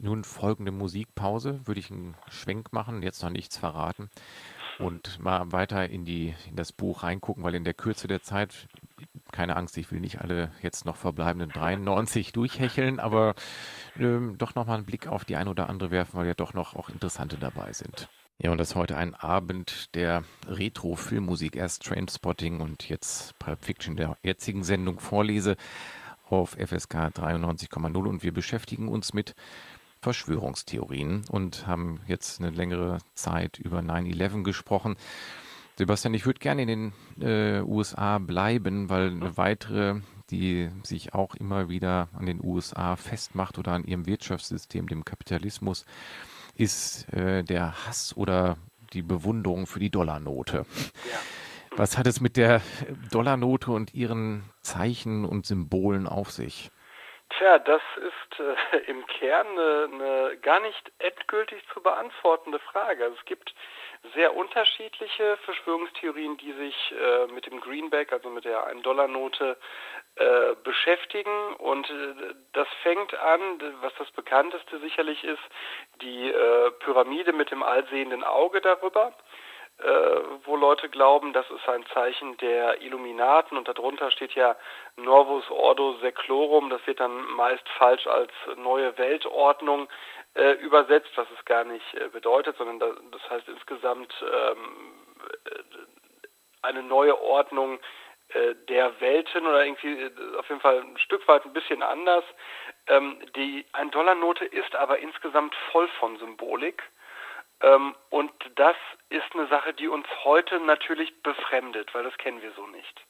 [0.01, 4.09] nun folgenden Musikpause würde ich einen Schwenk machen, jetzt noch nichts verraten
[4.79, 8.67] und mal weiter in, die, in das Buch reingucken, weil in der Kürze der Zeit,
[9.31, 13.35] keine Angst, ich will nicht alle jetzt noch verbleibenden 93 durchhecheln, aber
[13.99, 16.75] ähm, doch nochmal einen Blick auf die ein oder andere werfen, weil ja doch noch
[16.75, 18.09] auch interessante dabei sind.
[18.39, 21.55] Ja, und das ist heute ein Abend der Retro-Filmmusik.
[21.55, 25.57] Erst Trainspotting und jetzt Pulp Fiction der jetzigen Sendung vorlese
[26.27, 29.35] auf FSK 93,0 und wir beschäftigen uns mit
[30.01, 34.95] Verschwörungstheorien und haben jetzt eine längere Zeit über 9-11 gesprochen.
[35.77, 41.35] Sebastian, ich würde gerne in den äh, USA bleiben, weil eine weitere, die sich auch
[41.35, 45.85] immer wieder an den USA festmacht oder an ihrem Wirtschaftssystem, dem Kapitalismus,
[46.55, 48.57] ist äh, der Hass oder
[48.93, 50.65] die Bewunderung für die Dollarnote.
[51.11, 51.19] Ja.
[51.77, 52.61] Was hat es mit der
[53.11, 56.69] Dollarnote und ihren Zeichen und Symbolen auf sich?
[57.37, 63.05] Tja, das ist äh, im Kern eine, eine gar nicht endgültig zu beantwortende Frage.
[63.05, 63.53] Also es gibt
[64.15, 69.57] sehr unterschiedliche Verschwörungstheorien, die sich äh, mit dem Greenback, also mit der 1-Dollar-Note,
[70.15, 71.53] äh, beschäftigen.
[71.55, 75.43] Und äh, das fängt an, was das bekannteste sicherlich ist,
[76.01, 79.30] die äh, Pyramide mit dem allsehenden Auge darüber äh,
[80.45, 84.55] wo Leute glauben, das ist ein Zeichen der Illuminaten und darunter steht ja
[84.95, 89.87] Novus Ordo Seclorum, das wird dann meist falsch als neue Weltordnung
[90.35, 95.03] äh, übersetzt, was es gar nicht äh, bedeutet, sondern das, das heißt insgesamt ähm,
[95.45, 95.59] äh,
[96.61, 97.79] eine neue Ordnung
[98.29, 102.23] äh, der Welten oder irgendwie äh, auf jeden Fall ein Stück weit ein bisschen anders.
[102.87, 106.81] Ähm, die 1-Dollar-Note ist aber insgesamt voll von Symbolik.
[107.61, 108.75] Ähm, und das
[109.09, 113.05] ist eine Sache, die uns heute natürlich befremdet, weil das kennen wir so nicht.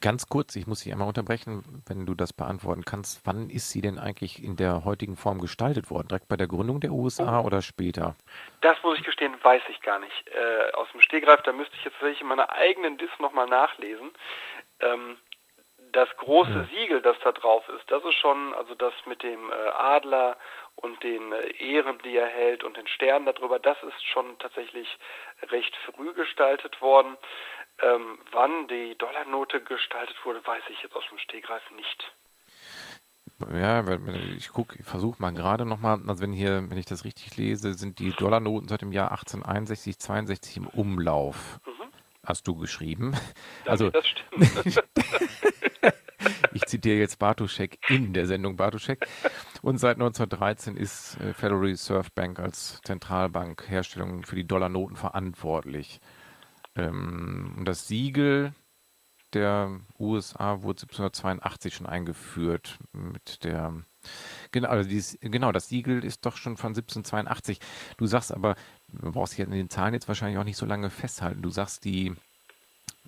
[0.00, 3.26] Ganz kurz, ich muss Sie einmal unterbrechen, wenn du das beantworten kannst.
[3.26, 6.08] Wann ist sie denn eigentlich in der heutigen Form gestaltet worden?
[6.08, 7.44] Direkt bei der Gründung der USA oh.
[7.44, 8.16] oder später?
[8.62, 10.28] Das muss ich gestehen, weiß ich gar nicht.
[10.28, 14.10] Äh, aus dem Stegreif, da müsste ich jetzt tatsächlich in meiner eigenen Dis nochmal nachlesen.
[14.80, 15.18] Ähm,
[15.92, 16.64] das große ja.
[16.64, 20.36] Siegel, das da drauf ist, das ist schon, also das mit dem äh, Adler
[20.80, 24.88] und den äh, Ehren, die er hält und den Sternen darüber, das ist schon tatsächlich
[25.50, 27.16] recht früh gestaltet worden.
[27.80, 32.12] Ähm, wann die Dollarnote gestaltet wurde, weiß ich jetzt aus dem Stegreif nicht.
[33.52, 33.84] Ja,
[34.36, 38.00] ich gucke, versuche mal gerade nochmal, also wenn hier, wenn ich das richtig lese, sind
[38.00, 41.60] die Dollarnoten seit dem Jahr 1861, 62 im Umlauf.
[41.64, 41.92] Mhm.
[42.26, 43.12] Hast du geschrieben?
[43.64, 44.82] Ja, also, das stimmt.
[46.68, 49.06] zitiere jetzt Bartoschek in der Sendung Bartoschek.
[49.62, 56.00] Und seit 1913 ist äh, Federal Reserve Bank als Zentralbank Herstellung für die Dollarnoten verantwortlich.
[56.76, 58.54] Ähm, und das Siegel
[59.34, 63.84] der USA wurde 1782 schon eingeführt mit der
[64.52, 67.58] Genau, also dieses, genau, das Siegel ist doch schon von 1782.
[67.96, 68.54] Du sagst aber,
[68.88, 71.42] du brauchst dich in den Zahlen jetzt wahrscheinlich auch nicht so lange festhalten.
[71.42, 72.14] Du sagst, die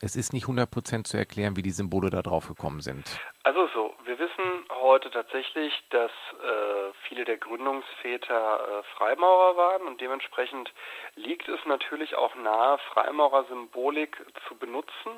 [0.02, 3.20] es ist nicht 100% zu erklären, wie die Symbole da drauf gekommen sind.
[3.42, 10.00] Also so, wir wissen heute tatsächlich, dass äh, viele der Gründungsväter äh, Freimaurer waren und
[10.00, 10.72] dementsprechend
[11.16, 14.16] liegt es natürlich auch nahe, Freimaurer-Symbolik
[14.48, 15.10] zu benutzen.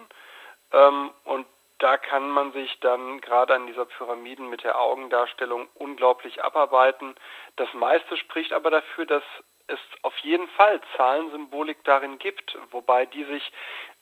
[0.72, 1.46] Ähm, und
[1.78, 7.16] da kann man sich dann gerade an dieser Pyramiden mit der Augendarstellung unglaublich abarbeiten.
[7.56, 9.24] Das meiste spricht aber dafür, dass
[9.66, 13.52] es auf jeden Fall Zahlensymbolik darin gibt, wobei die sich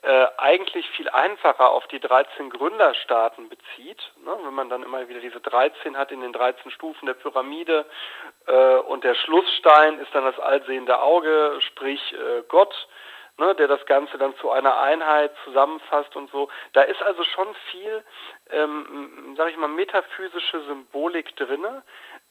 [0.02, 4.00] äh, eigentlich viel einfacher auf die 13 Gründerstaaten bezieht.
[4.24, 4.34] Ne?
[4.42, 7.84] Wenn man dann immer wieder diese 13 hat in den 13 Stufen der Pyramide
[8.46, 12.74] äh, und der Schlussstein ist dann das allsehende Auge, sprich äh, Gott,
[13.36, 13.54] ne?
[13.56, 16.48] der das Ganze dann zu einer Einheit zusammenfasst und so.
[16.72, 18.02] Da ist also schon viel,
[18.50, 21.82] ähm, sag ich mal, metaphysische Symbolik drinne.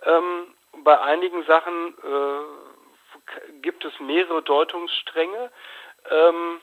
[0.06, 5.52] Ähm, bei einigen Sachen äh, gibt es mehrere Deutungsstränge.
[6.10, 6.62] Ähm,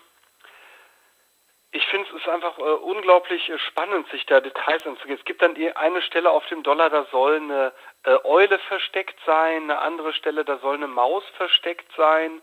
[1.77, 5.19] ich finde es einfach äh, unglaublich äh, spannend, sich da Details anzugehen.
[5.19, 7.73] Es gibt dann eine Stelle auf dem Dollar, da soll eine
[8.05, 12.41] äh, Eule versteckt sein, eine andere Stelle, da soll eine Maus versteckt sein.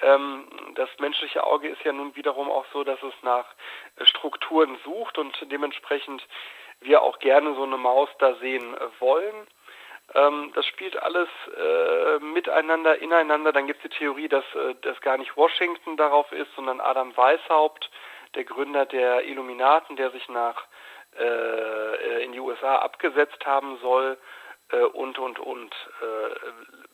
[0.00, 3.46] Ähm, das menschliche Auge ist ja nun wiederum auch so, dass es nach
[3.96, 6.26] äh, Strukturen sucht und dementsprechend
[6.80, 9.46] wir auch gerne so eine Maus da sehen äh, wollen.
[10.14, 13.52] Ähm, das spielt alles äh, miteinander, ineinander.
[13.52, 14.44] Dann gibt es die Theorie, dass
[14.82, 17.90] das gar nicht Washington darauf ist, sondern Adam Weishaupt
[18.36, 20.62] der Gründer der Illuminaten, der sich nach
[21.18, 24.18] äh, in die USA abgesetzt haben soll
[24.70, 25.74] äh, und und und.
[26.02, 26.34] Äh,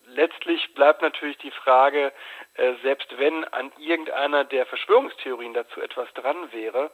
[0.06, 2.12] letztlich bleibt natürlich die Frage,
[2.54, 6.90] äh, selbst wenn an irgendeiner der Verschwörungstheorien dazu etwas dran wäre,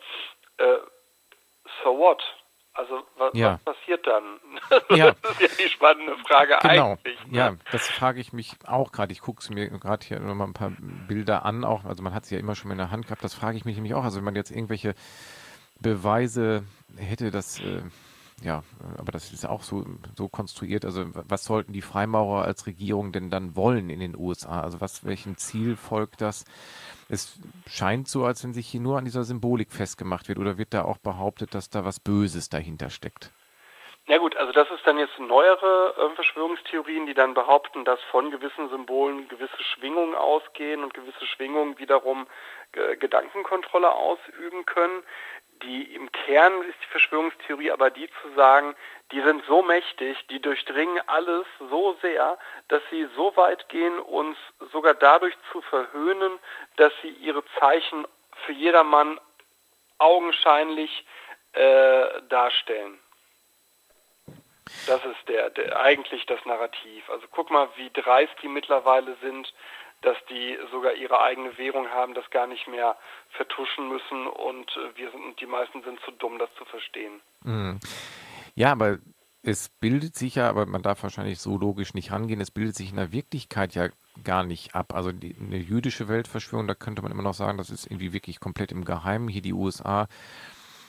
[0.59, 0.79] äh,
[1.85, 2.23] so what?
[2.79, 3.59] Also was, ja.
[3.64, 4.23] was passiert dann?
[4.97, 5.12] Ja.
[5.21, 6.93] Das ist ja die spannende Frage genau.
[6.93, 7.27] eigentlich.
[7.27, 7.37] Ne?
[7.37, 9.12] Ja, das frage ich mich auch gerade.
[9.12, 10.73] Ich gucke es mir gerade hier nochmal ein paar
[11.09, 13.35] Bilder an, auch, also man hat sie ja immer schon in der Hand gehabt, das
[13.35, 14.05] frage ich mich nämlich auch.
[14.05, 14.95] Also wenn man jetzt irgendwelche
[15.81, 16.64] Beweise
[16.97, 17.83] hätte, dass äh,
[18.42, 18.62] ja,
[18.98, 19.85] aber das ist auch so,
[20.16, 20.85] so konstruiert.
[20.85, 24.61] Also was sollten die Freimaurer als Regierung denn dann wollen in den USA?
[24.61, 26.44] Also was, welchem Ziel folgt das?
[27.09, 30.38] Es scheint so, als wenn sich hier nur an dieser Symbolik festgemacht wird.
[30.38, 33.33] Oder wird da auch behauptet, dass da was Böses dahinter steckt?
[34.09, 38.31] Ja gut, also das ist dann jetzt neuere äh, Verschwörungstheorien, die dann behaupten, dass von
[38.31, 42.27] gewissen Symbolen gewisse Schwingungen ausgehen und gewisse Schwingungen wiederum
[42.72, 45.03] äh, Gedankenkontrolle ausüben können
[45.62, 48.75] die im Kern ist die Verschwörungstheorie aber die zu sagen,
[49.12, 54.37] die sind so mächtig, die durchdringen alles so sehr, dass sie so weit gehen, uns
[54.73, 56.38] sogar dadurch zu verhöhnen,
[56.77, 58.07] dass sie ihre Zeichen
[58.44, 59.18] für jedermann
[59.99, 61.07] augenscheinlich
[61.53, 62.99] äh, darstellen.
[64.87, 67.09] Das ist der, der eigentlich das Narrativ.
[67.09, 69.53] Also guck mal, wie dreist die mittlerweile sind,
[70.03, 72.97] dass die sogar ihre eigene Währung haben, das gar nicht mehr
[73.31, 77.21] vertuschen müssen und äh, wir sind, die meisten sind zu dumm, das zu verstehen.
[77.45, 77.81] Mhm.
[78.55, 78.99] Ja, aber
[79.43, 82.91] es bildet sich ja, aber man darf wahrscheinlich so logisch nicht rangehen, es bildet sich
[82.91, 83.89] in der Wirklichkeit ja
[84.25, 84.95] gar nicht ab.
[84.95, 88.41] Also die, eine jüdische Weltverschwörung, da könnte man immer noch sagen, das ist irgendwie wirklich
[88.41, 89.29] komplett im Geheimen.
[89.29, 90.09] Hier die USA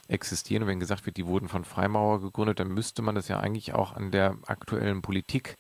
[0.08, 0.68] existieren.
[0.68, 3.94] Wenn gesagt wird, die wurden von Freimaurer gegründet, dann müsste man das ja eigentlich auch
[3.96, 5.58] an der aktuellen Politik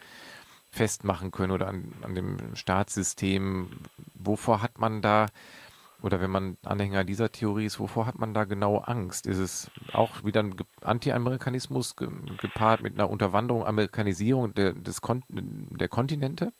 [0.71, 3.69] festmachen können oder an, an dem Staatssystem.
[4.13, 5.27] Wovor hat man da,
[6.01, 9.27] oder wenn man Anhänger dieser Theorie ist, wovor hat man da genau Angst?
[9.27, 15.87] Ist es auch wieder ein Anti-Amerikanismus gepaart mit einer Unterwanderung, Amerikanisierung der, des Kon der
[15.87, 16.51] Kontinente?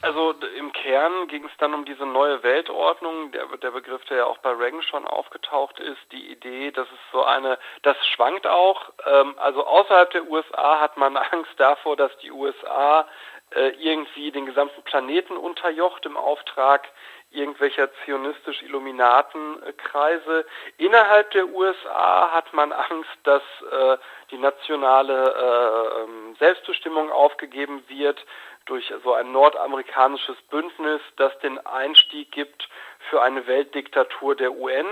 [0.00, 4.24] Also im Kern ging es dann um diese neue Weltordnung, der, der Begriff, der ja
[4.26, 8.92] auch bei Reagan schon aufgetaucht ist, die Idee, dass es so eine, das schwankt auch,
[9.04, 13.08] ähm, also außerhalb der USA hat man Angst davor, dass die USA
[13.54, 16.88] äh, irgendwie den gesamten Planeten unterjocht im Auftrag
[17.30, 20.46] irgendwelcher zionistisch-Illuminatenkreise.
[20.78, 23.98] Innerhalb der USA hat man Angst, dass äh,
[24.30, 28.24] die nationale äh, ähm, Selbstbestimmung aufgegeben wird
[28.64, 32.68] durch so ein nordamerikanisches Bündnis, das den Einstieg gibt
[33.10, 34.86] für eine Weltdiktatur der UN.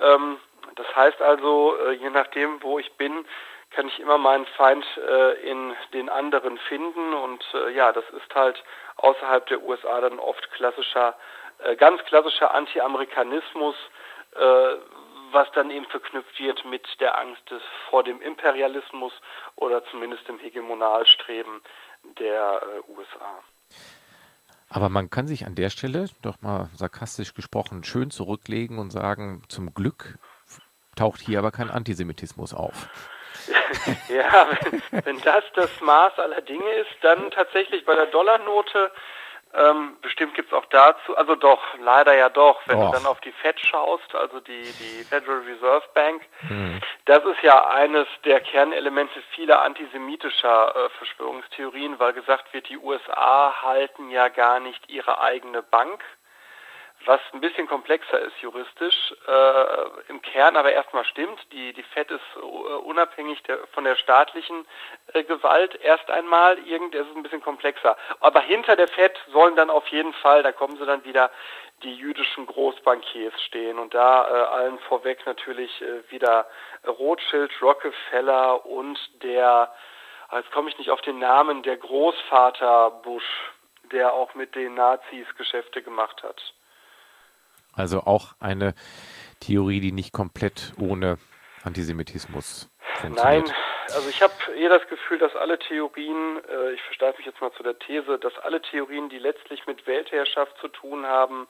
[0.00, 0.38] Ähm,
[0.74, 3.24] das heißt also, äh, je nachdem, wo ich bin,
[3.70, 8.34] kann ich immer meinen Feind äh, in den anderen finden und äh, ja, das ist
[8.34, 8.62] halt
[8.96, 11.14] außerhalb der USA dann oft klassischer,
[11.58, 13.74] äh, ganz klassischer Anti-Amerikanismus,
[14.34, 14.76] äh,
[15.32, 19.12] was dann eben verknüpft wird mit der Angst des, vor dem Imperialismus
[19.56, 21.60] oder zumindest dem Hegemonalstreben
[22.18, 23.42] der äh, USA.
[24.68, 29.42] Aber man kann sich an der Stelle, doch mal sarkastisch gesprochen, schön zurücklegen und sagen,
[29.48, 30.18] zum Glück
[30.96, 32.88] taucht hier aber kein Antisemitismus auf.
[34.08, 34.48] ja,
[34.90, 38.90] wenn, wenn, das das Maß aller Dinge ist, dann tatsächlich bei der Dollarnote
[39.54, 42.90] Ähm, bestimmt gibt's auch dazu, also doch, leider ja doch, wenn Och.
[42.90, 46.20] du dann auf die Fed schaust, also die, die Federal Reserve Bank,
[47.06, 53.62] das ist ja eines der Kernelemente vieler antisemitischer äh, Verschwörungstheorien, weil gesagt wird, die USA
[53.62, 56.04] halten ja gar nicht ihre eigene Bank,
[57.06, 61.38] was ein bisschen komplexer ist juristisch, äh, im Kern aber erstmal stimmt.
[61.52, 64.66] Die, die FED ist äh, unabhängig der, von der staatlichen
[65.12, 66.58] äh, Gewalt erst einmal.
[66.66, 67.96] Irgend, es ist ein bisschen komplexer.
[68.20, 71.30] Aber hinter der FED sollen dann auf jeden Fall, da kommen sie dann wieder,
[71.82, 76.46] die jüdischen Großbankiers stehen und da äh, allen vorweg natürlich äh, wieder
[76.86, 79.72] Rothschild, Rockefeller und der,
[80.28, 83.52] ah, jetzt komme ich nicht auf den Namen, der Großvater Bush,
[83.92, 86.40] der auch mit den Nazis Geschäfte gemacht hat.
[87.76, 88.74] Also auch eine
[89.40, 91.18] Theorie, die nicht komplett ohne
[91.62, 93.46] Antisemitismus funktioniert.
[93.46, 93.54] Nein,
[93.94, 97.52] also ich habe eher das Gefühl, dass alle Theorien, äh, ich versteife mich jetzt mal
[97.52, 101.46] zu der These, dass alle Theorien, die letztlich mit Weltherrschaft zu tun haben,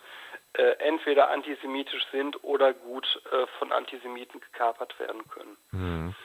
[0.55, 6.17] äh, entweder antisemitisch sind oder gut äh, von Antisemiten gekapert werden können.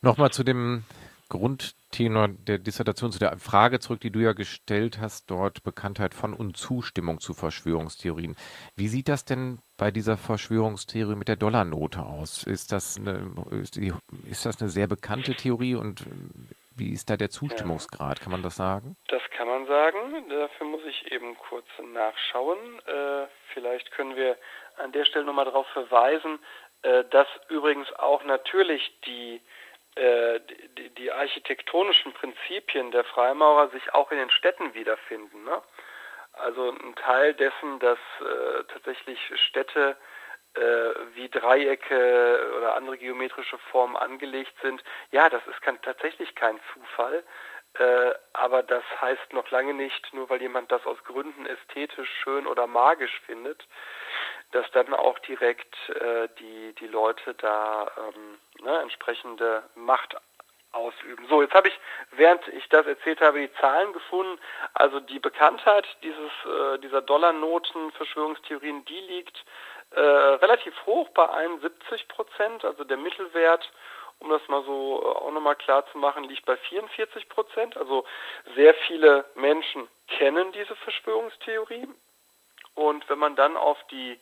[0.00, 0.84] Nochmal zu dem
[1.28, 6.32] Grundtenor der Dissertation, zu der Frage zurück, die du ja gestellt hast, dort Bekanntheit von
[6.32, 8.36] und Zustimmung zu Verschwörungstheorien.
[8.76, 12.44] Wie sieht das denn bei dieser Verschwörungstheorie mit der Dollarnote aus?
[12.44, 13.92] Ist das eine, ist, die,
[14.30, 16.04] ist das eine sehr bekannte Theorie und
[16.76, 18.20] wie ist da der Zustimmungsgrad?
[18.20, 18.96] Kann man das sagen?
[19.08, 20.28] Das kann man sagen.
[20.28, 22.58] Dafür muss ich eben kurz nachschauen.
[22.86, 24.36] Äh, vielleicht können wir
[24.76, 26.38] an der Stelle nochmal darauf verweisen,
[26.82, 29.40] äh, dass übrigens auch natürlich die,
[29.98, 35.44] die, die architektonischen Prinzipien der Freimaurer sich auch in den Städten wiederfinden.
[35.44, 35.62] Ne?
[36.32, 39.96] Also ein Teil dessen, dass äh, tatsächlich Städte
[40.54, 40.60] äh,
[41.14, 47.24] wie Dreiecke oder andere geometrische Formen angelegt sind, ja, das ist kann, tatsächlich kein Zufall.
[47.74, 52.46] Äh, aber das heißt noch lange nicht, nur weil jemand das aus Gründen ästhetisch schön
[52.46, 53.66] oder magisch findet,
[54.52, 60.16] dass dann auch direkt äh, die, die Leute da ähm, ne, entsprechende Macht
[60.72, 61.26] ausüben.
[61.28, 61.80] So, jetzt habe ich,
[62.12, 64.38] während ich das erzählt habe, die Zahlen gefunden.
[64.74, 69.44] Also die Bekanntheit dieses, äh, dieser Dollarnoten-Verschwörungstheorien, die liegt
[69.90, 73.70] äh, relativ hoch bei 71 Prozent, also der Mittelwert
[74.20, 77.76] um das mal so äh, auch nochmal klar zu machen, liegt bei 44 Prozent.
[77.76, 78.04] Also
[78.54, 81.88] sehr viele Menschen kennen diese Verschwörungstheorie.
[82.78, 84.20] Und wenn man dann auf die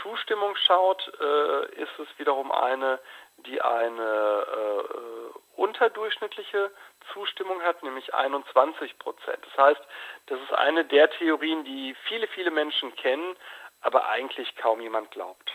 [0.00, 3.00] Zustimmung schaut, äh, ist es wiederum eine,
[3.38, 6.70] die eine äh, unterdurchschnittliche
[7.12, 9.38] Zustimmung hat, nämlich 21 Prozent.
[9.42, 9.80] Das heißt,
[10.26, 13.34] das ist eine der Theorien, die viele, viele Menschen kennen,
[13.80, 15.50] aber eigentlich kaum jemand glaubt.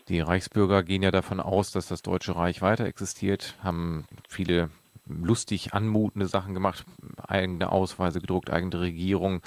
[0.09, 4.71] Die Reichsbürger gehen ja davon aus, dass das Deutsche Reich weiter existiert, haben viele
[5.07, 6.85] lustig anmutende Sachen gemacht,
[7.17, 9.43] eigene Ausweise gedruckt, eigene Regierung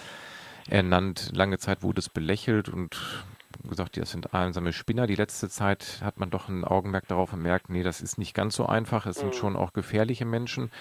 [0.69, 1.31] ernannt.
[1.33, 3.25] Lange Zeit wurde es belächelt und
[3.63, 5.07] gesagt, das sind einsame Spinner.
[5.07, 8.55] Die letzte Zeit hat man doch ein Augenmerk darauf gemerkt, nee, das ist nicht ganz
[8.55, 9.05] so einfach.
[9.05, 10.71] Es sind schon auch gefährliche Menschen.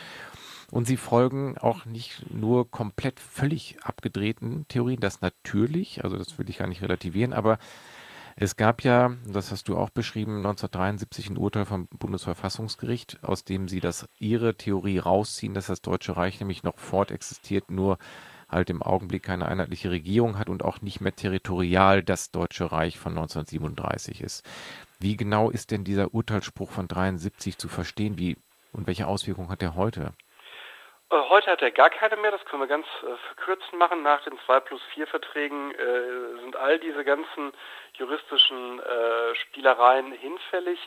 [0.71, 6.49] Und sie folgen auch nicht nur komplett völlig abgedrehten Theorien, das natürlich, also das will
[6.49, 7.59] ich gar nicht relativieren, aber
[8.37, 13.69] es gab ja, das hast du auch beschrieben, 1973 ein Urteil vom Bundesverfassungsgericht, aus dem
[13.69, 17.99] sie das ihre Theorie rausziehen, dass das Deutsche Reich nämlich noch fortexistiert, nur
[18.49, 22.99] halt im Augenblick keine einheitliche Regierung hat und auch nicht mehr territorial das Deutsche Reich
[22.99, 24.45] von 1937 ist.
[24.99, 28.19] Wie genau ist denn dieser Urteilsspruch von 73 zu verstehen?
[28.19, 28.37] Wie
[28.73, 30.13] und welche Auswirkungen hat er heute?
[31.11, 34.03] Äh, Heute hat er gar keine mehr, das können wir ganz äh, verkürzt machen.
[34.03, 37.53] Nach den 2 plus 4 Verträgen äh, sind all diese ganzen
[37.95, 40.79] juristischen äh, Spielereien hinfällig.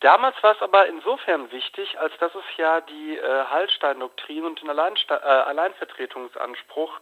[0.00, 4.70] Damals war es aber insofern wichtig, als dass es ja die äh, Hallstein-Doktrin und den
[4.70, 7.00] Alleinsta äh, Alleinvertretungsanspruch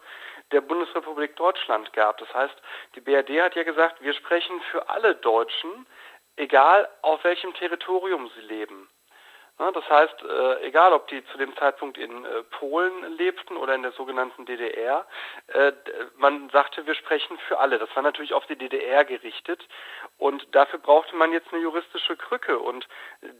[0.51, 2.17] der Bundesrepublik Deutschland gab.
[2.19, 2.55] Das heißt,
[2.95, 5.85] die BRD hat ja gesagt, wir sprechen für alle Deutschen,
[6.35, 8.89] egal auf welchem Territorium sie leben.
[9.59, 13.73] Ja, das heißt, äh, egal ob die zu dem Zeitpunkt in äh, Polen lebten oder
[13.73, 15.07] in der sogenannten DDR,
[15.47, 15.71] äh,
[16.17, 17.79] man sagte, wir sprechen für alle.
[17.79, 19.67] Das war natürlich auf die DDR gerichtet
[20.19, 22.59] Und dafür brauchte man jetzt eine juristische Krücke.
[22.59, 22.87] Und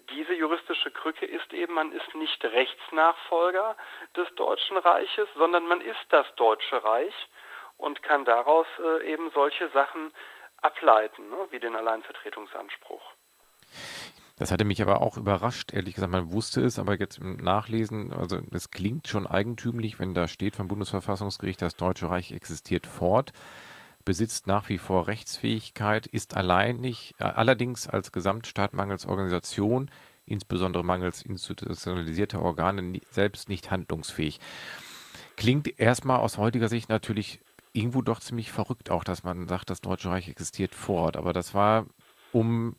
[0.09, 3.75] diese juristische Krücke ist eben, man ist nicht Rechtsnachfolger
[4.15, 7.13] des Deutschen Reiches, sondern man ist das Deutsche Reich
[7.77, 8.65] und kann daraus
[9.03, 10.11] eben solche Sachen
[10.61, 13.13] ableiten, ne, wie den Alleinvertretungsanspruch.
[14.37, 16.11] Das hatte mich aber auch überrascht, ehrlich gesagt.
[16.11, 20.55] Man wusste es, aber jetzt im Nachlesen, also es klingt schon eigentümlich, wenn da steht
[20.55, 23.33] vom Bundesverfassungsgericht, das Deutsche Reich existiert fort,
[24.05, 29.89] besitzt nach wie vor Rechtsfähigkeit, ist alleinig, äh, allerdings als Gesamtstaat mangels Organisation,
[30.27, 34.39] insbesondere mangels institutionalisierter Organe, selbst nicht handlungsfähig.
[35.35, 37.39] Klingt erstmal aus heutiger Sicht natürlich
[37.73, 41.17] irgendwo doch ziemlich verrückt auch, dass man sagt, das Deutsche Reich existiert fort.
[41.17, 41.85] Aber das war,
[42.31, 42.75] um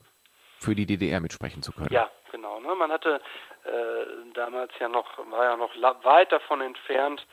[0.58, 1.92] für die DDR mitsprechen zu können.
[1.92, 2.60] Ja, genau.
[2.60, 2.74] Ne?
[2.74, 3.20] Man hatte
[3.64, 7.26] äh, damals ja noch, war ja noch weit davon entfernt,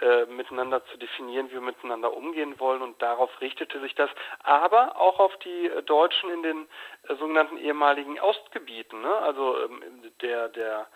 [0.00, 4.10] äh, miteinander zu definieren, wie wir miteinander umgehen wollen und darauf richtete sich das,
[4.42, 6.68] aber auch auf die Deutschen in den
[7.08, 9.02] äh, sogenannten ehemaligen Ostgebieten.
[9.02, 9.14] Ne?
[9.16, 9.82] Also ähm,
[10.22, 10.86] der, der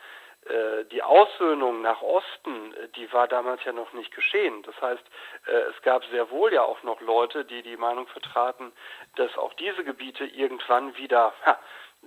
[0.93, 4.63] die Aussöhnung nach Osten, äh, die war damals ja noch nicht geschehen.
[4.63, 5.03] Das heißt,
[5.47, 8.73] äh, es gab sehr wohl ja auch noch Leute, die die Meinung vertraten,
[9.17, 11.59] dass auch diese Gebiete irgendwann wieder ha,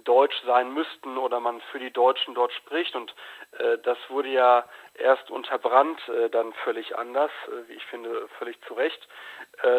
[0.03, 2.95] deutsch sein müssten oder man für die Deutschen dort spricht.
[2.95, 3.13] Und
[3.57, 8.27] äh, das wurde ja erst unter Brand äh, dann völlig anders, äh, wie ich finde,
[8.37, 9.07] völlig zu Recht,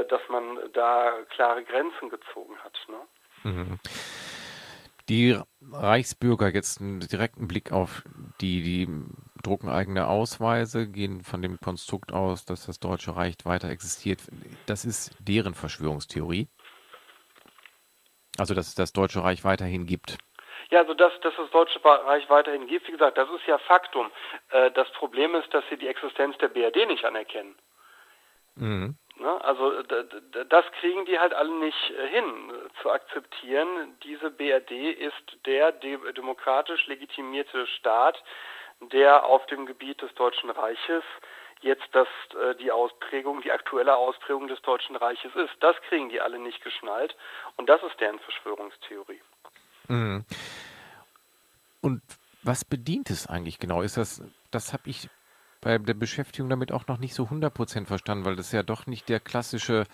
[0.09, 2.79] dass man da klare Grenzen gezogen hat.
[2.89, 3.51] Ne?
[3.51, 3.81] Mhm
[5.11, 5.37] die
[5.73, 8.05] Reichsbürger jetzt einen direkten Blick auf
[8.41, 8.89] die, die
[9.43, 14.21] drucken eigene Ausweise, gehen von dem Konstrukt aus, dass das Deutsche Reich weiter existiert.
[14.67, 16.49] Das ist deren Verschwörungstheorie.
[18.39, 20.17] Also, dass es das Deutsche Reich weiterhin gibt.
[20.71, 24.07] Ja, also dass, dass das Deutsche Reich weiterhin gibt, wie gesagt, das ist ja Faktum.
[24.51, 27.57] Äh, das Problem ist, dass sie die Existenz der BRD nicht anerkennen.
[28.55, 28.97] Mhm.
[29.21, 29.45] Ne?
[29.45, 33.95] Also das kriegen die halt alle nicht äh, hin zu akzeptieren.
[34.03, 38.23] Diese BRD ist der demokratisch legitimierte Staat,
[38.81, 41.05] der auf dem Gebiet des Deutschen Reiches
[41.61, 45.53] jetzt das, äh, die Ausprägung, die aktuelle Ausprägung des Deutschen Reiches ist.
[45.61, 47.15] Das kriegen die alle nicht geschnallt
[47.57, 49.21] und das ist deren Verschwörungstheorie.
[49.89, 50.25] Mhm.
[51.83, 52.01] Und
[52.43, 53.83] was bedient es eigentlich genau?
[53.83, 55.11] Ist das, das habe ich
[55.61, 59.09] bei der Beschäftigung damit auch noch nicht so 100% verstanden, weil das ja doch nicht
[59.09, 59.87] der klassische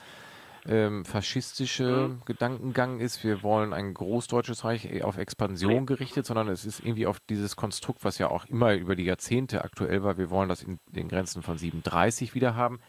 [0.69, 2.23] ähm, faschistische mhm.
[2.25, 7.21] Gedankengang ist, wir wollen ein großdeutsches Reich auf Expansion gerichtet, sondern es ist irgendwie auf
[7.21, 10.79] dieses Konstrukt, was ja auch immer über die Jahrzehnte aktuell war, wir wollen das in
[10.87, 12.81] den Grenzen von 37 wieder haben.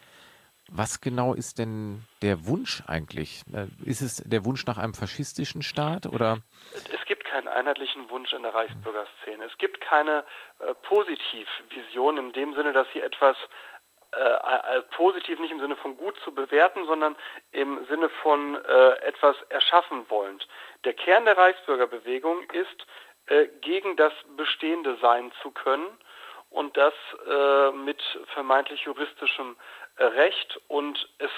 [0.69, 3.43] Was genau ist denn der Wunsch eigentlich?
[3.53, 6.39] Äh, ist es der Wunsch nach einem faschistischen Staat oder?
[7.29, 9.45] Keinen einheitlichen Wunsch in der Reichsbürgerszene.
[9.45, 10.23] Es gibt keine
[10.59, 13.35] äh, Positivvision in dem Sinne, dass sie etwas
[14.11, 17.15] äh, positiv nicht im Sinne von gut zu bewerten, sondern
[17.51, 20.47] im Sinne von äh, etwas erschaffen wollend.
[20.85, 22.87] Der Kern der Reichsbürgerbewegung ist,
[23.25, 25.97] äh, gegen das Bestehende sein zu können
[26.49, 26.93] und das
[27.29, 28.01] äh, mit
[28.33, 29.57] vermeintlich juristischem
[29.99, 31.31] Recht und es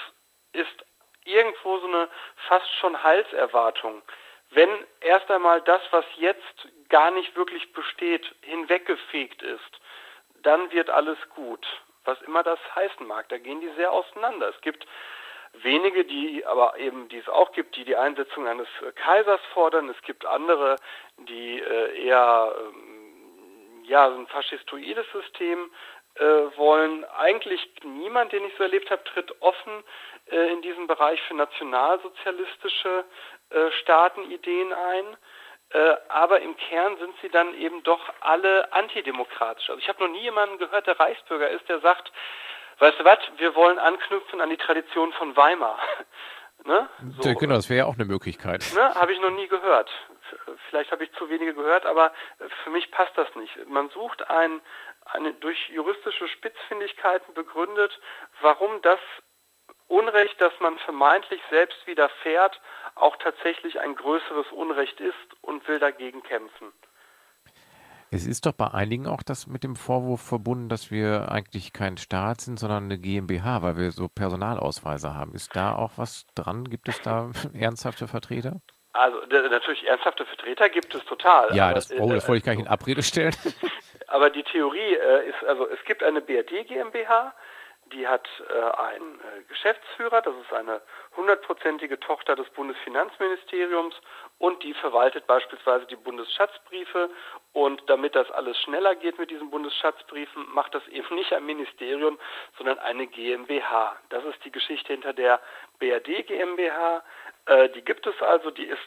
[0.52, 0.84] ist
[1.24, 2.08] irgendwo so eine
[2.48, 4.02] fast schon Heilserwartung.
[4.50, 4.68] Wenn
[5.00, 9.80] erst einmal das, was jetzt gar nicht wirklich besteht, hinweggefegt ist,
[10.42, 11.66] dann wird alles gut.
[12.04, 14.48] Was immer das heißen mag, da gehen die sehr auseinander.
[14.48, 14.86] Es gibt
[15.52, 19.88] wenige, die aber eben, die es auch gibt, die die Einsetzung eines Kaisers fordern.
[19.88, 20.76] Es gibt andere,
[21.18, 25.70] die äh, eher ähm, ja, so ein faschistoides System
[26.14, 26.24] äh,
[26.56, 27.04] wollen.
[27.04, 29.84] Eigentlich niemand, den ich so erlebt habe, tritt offen
[30.30, 33.04] äh, in diesem Bereich für nationalsozialistische
[33.50, 35.16] äh, Staatenideen ein.
[35.72, 39.70] Äh, aber im Kern sind sie dann eben doch alle antidemokratisch.
[39.70, 42.10] Also ich habe noch nie jemanden gehört, der Reichsbürger ist, der sagt,
[42.80, 45.78] weißt du was, wir wollen anknüpfen an die Tradition von Weimar.
[46.64, 46.88] ne?
[47.20, 48.64] so, genau, das wäre ja auch eine Möglichkeit.
[48.74, 48.94] Ne?
[48.96, 49.90] Habe ich noch nie gehört.
[50.68, 52.12] Vielleicht habe ich zu wenige gehört, aber
[52.64, 53.68] für mich passt das nicht.
[53.68, 54.60] Man sucht ein,
[55.04, 57.98] eine durch juristische Spitzfindigkeiten begründet,
[58.40, 59.00] warum das
[59.86, 62.60] Unrecht, das man vermeintlich selbst widerfährt,
[63.00, 66.72] auch tatsächlich ein größeres Unrecht ist und will dagegen kämpfen.
[68.12, 71.96] Es ist doch bei einigen auch das mit dem Vorwurf verbunden, dass wir eigentlich kein
[71.96, 75.32] Staat sind, sondern eine GmbH, weil wir so Personalausweise haben.
[75.34, 76.64] Ist da auch was dran?
[76.64, 78.60] Gibt es da ernsthafte Vertreter?
[78.92, 81.54] Also natürlich ernsthafte Vertreter gibt es total.
[81.54, 83.34] Ja, das, oh, das wollte ich gar nicht in Abrede stellen.
[84.08, 87.32] Aber die Theorie äh, ist, also es gibt eine BRD GmbH,
[87.92, 90.80] die hat äh, einen äh, Geschäftsführer, das ist eine
[91.16, 93.94] hundertprozentige Tochter des Bundesfinanzministeriums
[94.38, 97.10] und die verwaltet beispielsweise die Bundesschatzbriefe
[97.52, 102.18] und damit das alles schneller geht mit diesen Bundesschatzbriefen, macht das eben nicht ein Ministerium,
[102.56, 103.96] sondern eine GmbH.
[104.08, 105.40] Das ist die Geschichte hinter der
[105.78, 107.02] BRD GmbH.
[107.46, 108.82] Äh, die gibt es also, die ist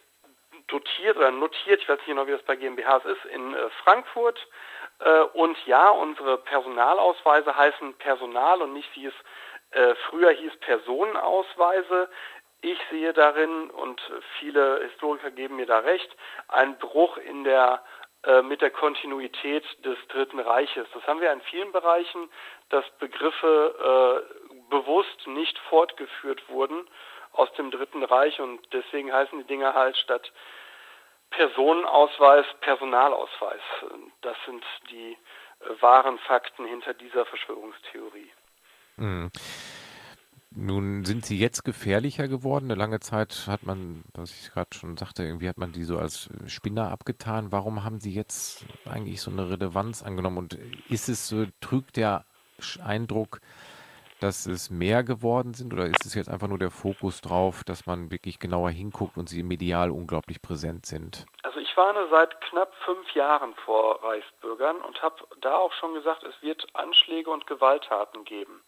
[0.68, 4.40] dotiert oder notiert, ich weiß nicht genau, wie das bei GmbHs ist, in Frankfurt.
[5.04, 9.14] Äh, und ja, unsere Personalausweise heißen Personal und nicht, wie es
[9.72, 12.10] äh, früher hieß, Personenausweise.
[12.62, 14.02] Ich sehe darin, und
[14.40, 16.10] viele Historiker geben mir da recht,
[16.48, 17.84] einen Bruch in der
[18.26, 20.88] äh, mit der Kontinuität des Dritten Reiches.
[20.94, 22.30] Das haben wir in vielen Bereichen,
[22.70, 26.88] dass Begriffe äh, bewusst nicht fortgeführt wurden
[27.34, 30.32] aus dem Dritten Reich und deswegen heißen die Dinge halt statt
[31.36, 33.62] Personenausweis Personalausweis.
[34.22, 35.18] Das sind die
[35.60, 38.32] äh, wahren Fakten hinter dieser Verschwörungstheorie.
[38.98, 39.32] Mhm.
[40.56, 42.66] Nun sind sie jetzt gefährlicher geworden.
[42.66, 45.98] Eine lange Zeit hat man, was ich gerade schon sagte, irgendwie hat man die so
[45.98, 47.52] als Spinner abgetan.
[47.52, 50.38] Warum haben sie jetzt eigentlich so eine Relevanz angenommen?
[50.38, 50.54] Und
[50.90, 52.26] ist es so, trügt der
[52.84, 53.42] Eindruck,
[54.24, 57.86] dass es mehr geworden sind oder ist es jetzt einfach nur der Fokus drauf, dass
[57.86, 61.26] man wirklich genauer hinguckt und sie medial unglaublich präsent sind?
[61.44, 66.24] Also ich warne seit knapp fünf Jahren vor Reichsbürgern und habe da auch schon gesagt,
[66.24, 68.62] es wird Anschläge und Gewalttaten geben.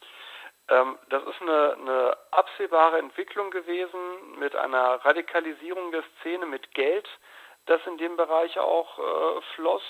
[0.67, 7.07] Ähm, das ist eine, eine, absehbare Entwicklung gewesen mit einer Radikalisierung der Szene mit Geld,
[7.65, 9.83] das in dem Bereich auch äh, floss.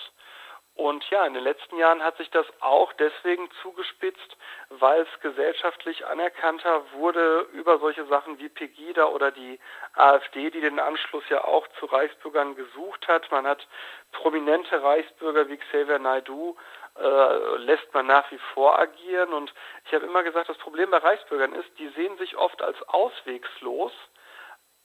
[0.76, 6.05] Und ja, in den letzten Jahren hat sich das auch deswegen zugespitzt, weil es gesellschaftlich
[6.05, 9.57] anerkannter wurde über solche Sachen wie Pegida oder die
[9.93, 13.32] AfD, die den Anschluss ja auch zu Reichsbürgern gesucht hat.
[13.32, 13.65] Man hat
[14.11, 16.57] prominente Reichsbürger wie Xavier Naidu
[16.97, 19.32] äh, lässt man nach wie vor agieren.
[19.32, 19.53] Und
[19.86, 23.93] ich habe immer gesagt, das Problem bei Reichsbürgern ist, die sehen sich oft als auswegslos,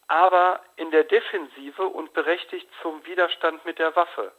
[0.07, 4.32] aber in der Defensive und berechtigt zum Widerstand mit der Waffe.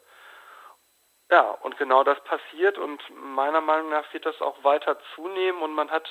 [1.32, 5.74] Ja, und genau das passiert und meiner Meinung nach wird das auch weiter zunehmen und
[5.74, 6.06] man hat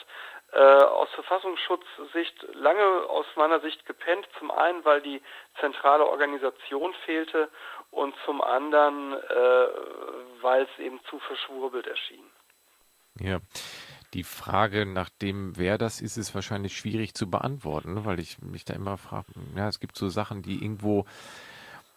[0.52, 4.26] äh, aus Verfassungsschutzsicht lange aus meiner Sicht gepennt.
[4.38, 5.20] Zum einen, weil die
[5.60, 7.50] zentrale Organisation fehlte
[7.90, 9.66] und zum anderen, äh,
[10.40, 12.24] weil es eben zu verschwurbelt erschien.
[13.20, 13.40] Ja.
[14.14, 18.64] Die Frage nach dem, wer das ist, ist wahrscheinlich schwierig zu beantworten, weil ich mich
[18.64, 21.04] da immer frage, ja, es gibt so Sachen, die irgendwo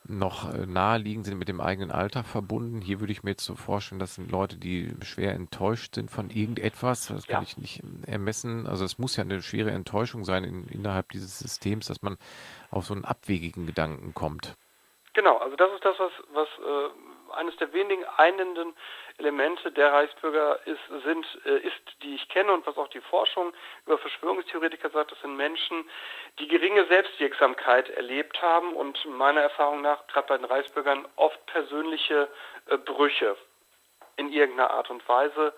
[0.06, 2.82] noch äh, naheliegend sind mit dem eigenen Alter verbunden.
[2.82, 6.30] Hier würde ich mir jetzt so vorstellen, das sind Leute, die schwer enttäuscht sind von
[6.30, 7.08] irgendetwas.
[7.08, 7.48] Das kann ja.
[7.48, 8.68] ich nicht ermessen.
[8.68, 12.18] Also es muss ja eine schwere Enttäuschung sein in, innerhalb dieses Systems, dass man
[12.72, 14.56] auf so einen abwegigen Gedanken kommt.
[15.14, 16.90] Genau, also das ist das, was, was äh,
[17.34, 18.74] eines der wenigen einenden
[19.18, 23.54] Elemente der Reichsbürger ist, sind, äh, ist, die ich kenne und was auch die Forschung
[23.86, 25.86] über Verschwörungstheoretiker sagt, das sind Menschen,
[26.40, 32.28] die geringe Selbstwirksamkeit erlebt haben und meiner Erfahrung nach gerade bei den Reichsbürgern oft persönliche
[32.68, 33.38] äh, Brüche
[34.16, 35.54] in irgendeiner Art und Weise,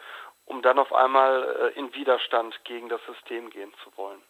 [0.46, 4.22] um dann auf einmal äh, in Widerstand gegen das System gehen zu wollen.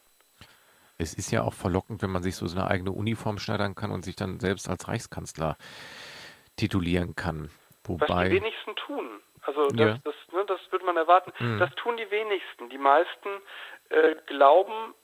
[0.97, 4.05] Es ist ja auch verlockend, wenn man sich so eine eigene Uniform schneidern kann und
[4.05, 5.57] sich dann selbst als Reichskanzler
[6.55, 7.49] titulieren kann.
[7.83, 9.21] Wobei, Was die wenigsten tun.
[9.43, 9.99] Also das, ja.
[10.03, 11.31] das, ne, das würde man erwarten.
[11.39, 11.59] Mhm.
[11.59, 12.69] Das tun die wenigsten.
[12.69, 13.29] Die meisten
[13.89, 14.95] äh, glauben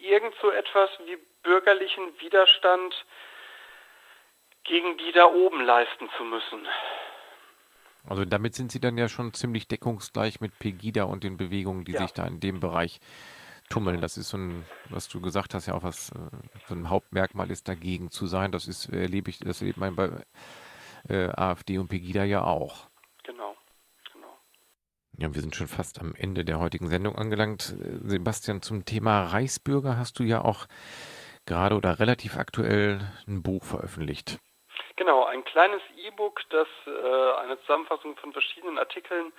[0.00, 2.94] irgend so etwas wie bürgerlichen Widerstand
[4.64, 6.66] gegen die da oben leisten zu müssen.
[8.06, 11.92] Also damit sind sie dann ja schon ziemlich deckungsgleich mit Pegida und den Bewegungen, die
[11.92, 12.02] ja.
[12.02, 13.00] sich da in dem Bereich
[13.74, 14.00] tummeln.
[14.00, 16.18] Das ist so ein, was du gesagt hast, ja auch was, äh,
[16.68, 18.52] so ein Hauptmerkmal ist, dagegen zu sein.
[18.52, 20.10] Das ist, erlebe ich, das erlebt man bei
[21.08, 22.88] äh, AfD und Pegida ja auch.
[23.24, 23.56] Genau,
[24.12, 24.38] genau.
[25.18, 27.74] Ja, wir sind schon fast am Ende der heutigen Sendung angelangt.
[27.80, 30.66] Äh, Sebastian, zum Thema Reichsbürger hast du ja auch
[31.44, 34.38] gerade oder relativ aktuell ein Buch veröffentlicht.
[34.96, 39.32] Genau, ein kleines E-Book, das äh, eine Zusammenfassung von verschiedenen Artikeln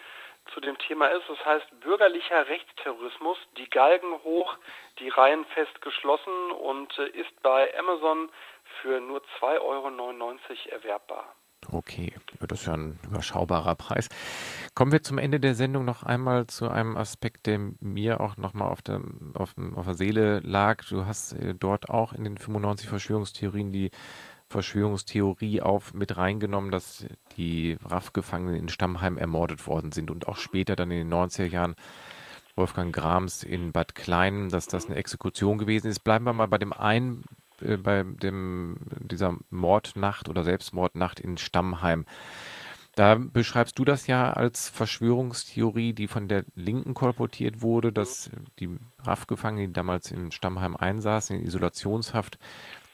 [0.54, 1.24] zu dem Thema ist.
[1.28, 4.56] Das heißt bürgerlicher Rechtsterrorismus, die Galgen hoch,
[5.00, 8.30] die Reihen fest geschlossen und äh, ist bei Amazon
[8.82, 9.91] für nur 2,99 Euro
[10.72, 11.36] erwerbbar.
[11.72, 12.14] Okay,
[12.48, 14.08] das ist ja ein überschaubarer Preis.
[14.76, 18.70] Kommen wir zum Ende der Sendung noch einmal zu einem Aspekt, der mir auch nochmal
[18.70, 19.02] auf der,
[19.34, 20.84] auf, auf der Seele lag.
[20.88, 23.91] Du hast äh, dort auch in den 95 Verschwörungstheorien die
[24.50, 27.06] Verschwörungstheorie auf mit reingenommen, dass
[27.38, 31.76] die RAF-Gefangenen in Stammheim ermordet worden sind und auch später dann in den 90er Jahren
[32.56, 36.00] Wolfgang Grams in Bad Klein, dass das eine Exekution gewesen ist.
[36.00, 37.24] Bleiben wir mal bei dem einen,
[37.62, 42.06] äh, bei dem, dieser Mordnacht oder Selbstmordnacht in Stammheim.
[42.96, 48.30] Da beschreibst du das ja als Verschwörungstheorie, die von der Linken kolportiert wurde, dass
[48.60, 48.70] die
[49.04, 52.39] RAF-Gefangenen, die damals im Stammheim einsaßen, in Isolationshaft,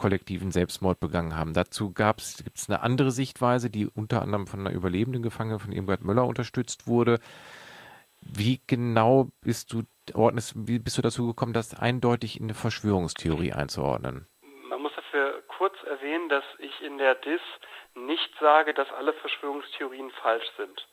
[0.02, 1.54] kollektiven Selbstmord begangen haben.
[1.54, 2.20] Dazu gibt
[2.56, 6.88] es eine andere Sichtweise, die unter anderem von einer überlebenden Gefangenen von Irmgard Möller unterstützt
[6.88, 7.20] wurde.
[8.22, 9.84] Wie genau bist du
[10.14, 14.28] wie bist du dazu gekommen, das eindeutig in eine Verschwörungstheorie einzuordnen?
[14.68, 17.42] Man muss dafür kurz erwähnen, dass ich in der DIS
[17.96, 20.88] nicht sage, dass alle Verschwörungstheorien falsch sind,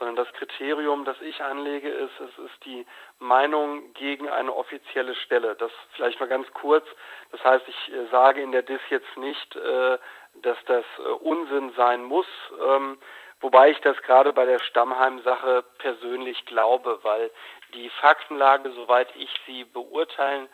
[0.00, 2.86] sondern das Kriterium, das ich anlege, ist, es ist die
[3.18, 5.54] Meinung gegen eine offizielle Stelle.
[5.56, 6.86] Das vielleicht mal ganz kurz.
[7.30, 9.98] Das heißt, ich äh, sage in der DIS jetzt nicht, äh,
[10.42, 12.26] dass das äh, Unsinn sein muss.
[12.66, 12.98] Ähm,
[13.42, 17.30] Wobei ich das gerade bei der Stammheim-Sache persönlich glaube, weil
[17.72, 20.46] die Faktenlage, soweit ich sie beurteilen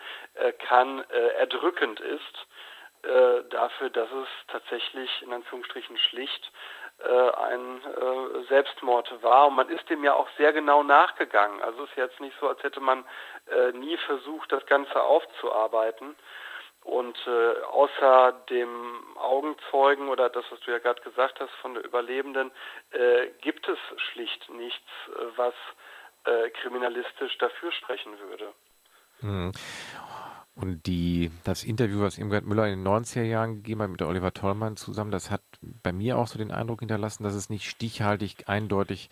[0.68, 2.46] kann, erdrückend ist
[3.50, 6.52] dafür, dass es tatsächlich in Anführungsstrichen schlicht
[7.04, 9.48] ein äh, Selbstmord war.
[9.48, 11.62] Und man ist dem ja auch sehr genau nachgegangen.
[11.62, 13.04] Also es ist jetzt nicht so, als hätte man
[13.50, 16.16] äh, nie versucht, das Ganze aufzuarbeiten.
[16.86, 21.84] Und äh, außer dem Augenzeugen oder das, was du ja gerade gesagt hast von der
[21.84, 22.52] Überlebenden,
[22.92, 23.78] äh, gibt es
[24.12, 25.54] schlicht nichts, äh, was
[26.26, 28.52] äh, kriminalistisch dafür sprechen würde.
[29.20, 29.52] Hm.
[30.56, 34.08] Und die, das Interview, was Irmgard Müller in den 90er Jahren gegeben hat mit der
[34.08, 37.68] Oliver Tollmann zusammen, das hat bei mir auch so den Eindruck hinterlassen, dass es nicht
[37.68, 39.10] stichhaltig eindeutig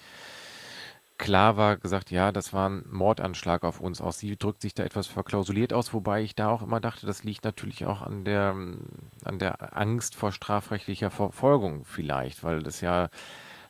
[1.19, 4.01] klar war, gesagt, ja, das war ein Mordanschlag auf uns.
[4.01, 7.25] Auch sie drückt sich da etwas verklausuliert aus, wobei ich da auch immer dachte, das
[7.25, 8.57] liegt natürlich auch an der,
[9.25, 13.11] an der Angst vor strafrechtlicher Verfolgung vielleicht, weil das ja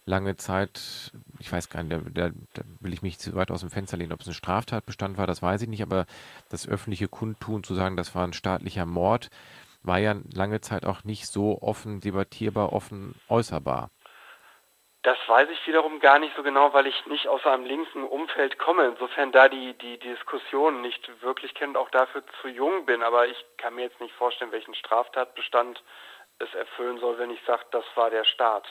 [0.06, 3.70] lange Zeit, ich weiß gar nicht, da, da, will ich mich zu weit aus dem
[3.70, 6.06] Fenster lehnen, ob es ein Straftatbestand war, das weiß ich nicht, aber
[6.50, 9.30] das öffentliche Kundtun zu sagen, das war ein staatlicher Mord,
[9.82, 13.90] war ja lange Zeit auch nicht so offen debattierbar, offen äußerbar.
[15.02, 18.58] Das weiß ich wiederum gar nicht so genau, weil ich nicht aus einem linken Umfeld
[18.58, 18.86] komme.
[18.86, 23.02] Insofern da die, die, die Diskussion nicht wirklich kenne und auch dafür zu jung bin.
[23.02, 25.82] Aber ich kann mir jetzt nicht vorstellen, welchen Straftatbestand
[26.38, 28.66] es erfüllen soll, wenn ich sage, das war der Staat.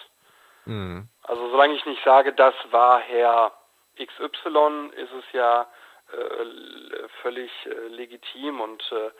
[0.66, 1.07] Mhm.
[1.24, 3.53] Also solange ich nicht sage, das war Herr
[3.97, 5.68] XY, ist es ja
[6.11, 9.11] äh, völlig äh, legitim und äh,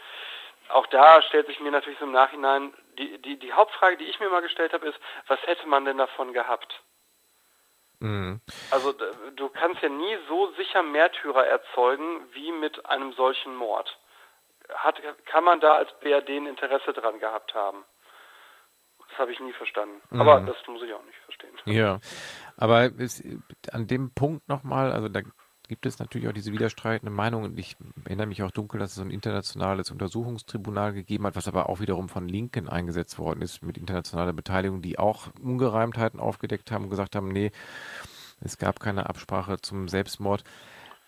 [0.70, 4.20] auch da stellt sich mir natürlich so im Nachhinein die, die, die Hauptfrage, die ich
[4.20, 6.82] mir mal gestellt habe, ist, was hätte man denn davon gehabt?
[8.00, 8.42] Mhm.
[8.72, 8.94] Also
[9.36, 13.98] du kannst ja nie so sicher Märtyrer erzeugen wie mit einem solchen Mord.
[14.76, 17.84] Hat, kann man da als BRD ein Interesse dran gehabt haben?
[19.14, 20.02] Das habe ich nie verstanden.
[20.10, 20.22] Mhm.
[20.22, 21.50] Aber das muss ich auch nicht verstehen.
[21.66, 22.00] Ja,
[22.58, 23.24] aber es,
[23.72, 25.22] an dem Punkt nochmal, also da
[25.68, 27.52] gibt es natürlich auch diese widerstreitenden Meinungen.
[27.52, 31.48] Und ich erinnere mich auch dunkel, dass es so ein internationales Untersuchungstribunal gegeben hat, was
[31.48, 36.72] aber auch wiederum von Linken eingesetzt worden ist mit internationaler Beteiligung, die auch Ungereimtheiten aufgedeckt
[36.72, 37.52] haben und gesagt haben, nee,
[38.42, 40.44] es gab keine Absprache zum Selbstmord.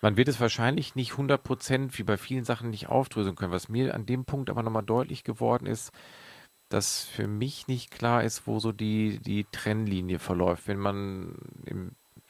[0.02, 3.52] Man wird es wahrscheinlich nicht 100 Prozent wie bei vielen Sachen nicht aufdröseln können.
[3.52, 5.92] Was mir an dem Punkt aber nochmal deutlich geworden ist,
[6.70, 10.68] dass für mich nicht klar ist, wo so die, die Trennlinie verläuft.
[10.68, 11.36] Wenn man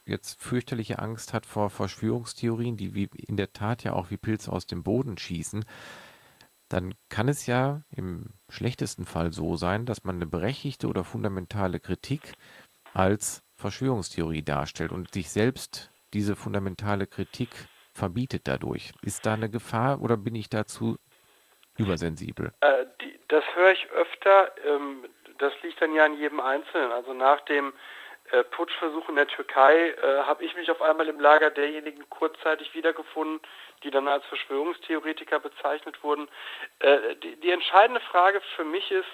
[0.05, 4.51] jetzt fürchterliche Angst hat vor Verschwörungstheorien, die wie in der Tat ja auch wie Pilze
[4.51, 5.65] aus dem Boden schießen,
[6.69, 11.79] dann kann es ja im schlechtesten Fall so sein, dass man eine berechtigte oder fundamentale
[11.79, 12.33] Kritik
[12.93, 17.49] als Verschwörungstheorie darstellt und sich selbst diese fundamentale Kritik
[17.93, 18.93] verbietet dadurch.
[19.01, 20.97] Ist da eine Gefahr oder bin ich dazu
[21.77, 22.53] übersensibel?
[22.61, 24.51] Äh, die, das höre ich öfter.
[24.65, 25.05] Ähm,
[25.37, 26.91] das liegt dann ja an jedem Einzelnen.
[26.91, 27.73] Also nach dem
[28.31, 32.73] äh, Putschversuch in der Türkei äh, habe ich mich auf einmal im Lager derjenigen kurzzeitig
[32.73, 33.39] wiedergefunden,
[33.83, 36.27] die dann als Verschwörungstheoretiker bezeichnet wurden.
[36.79, 39.09] Äh, die, die, entscheidende Frage für mich ist,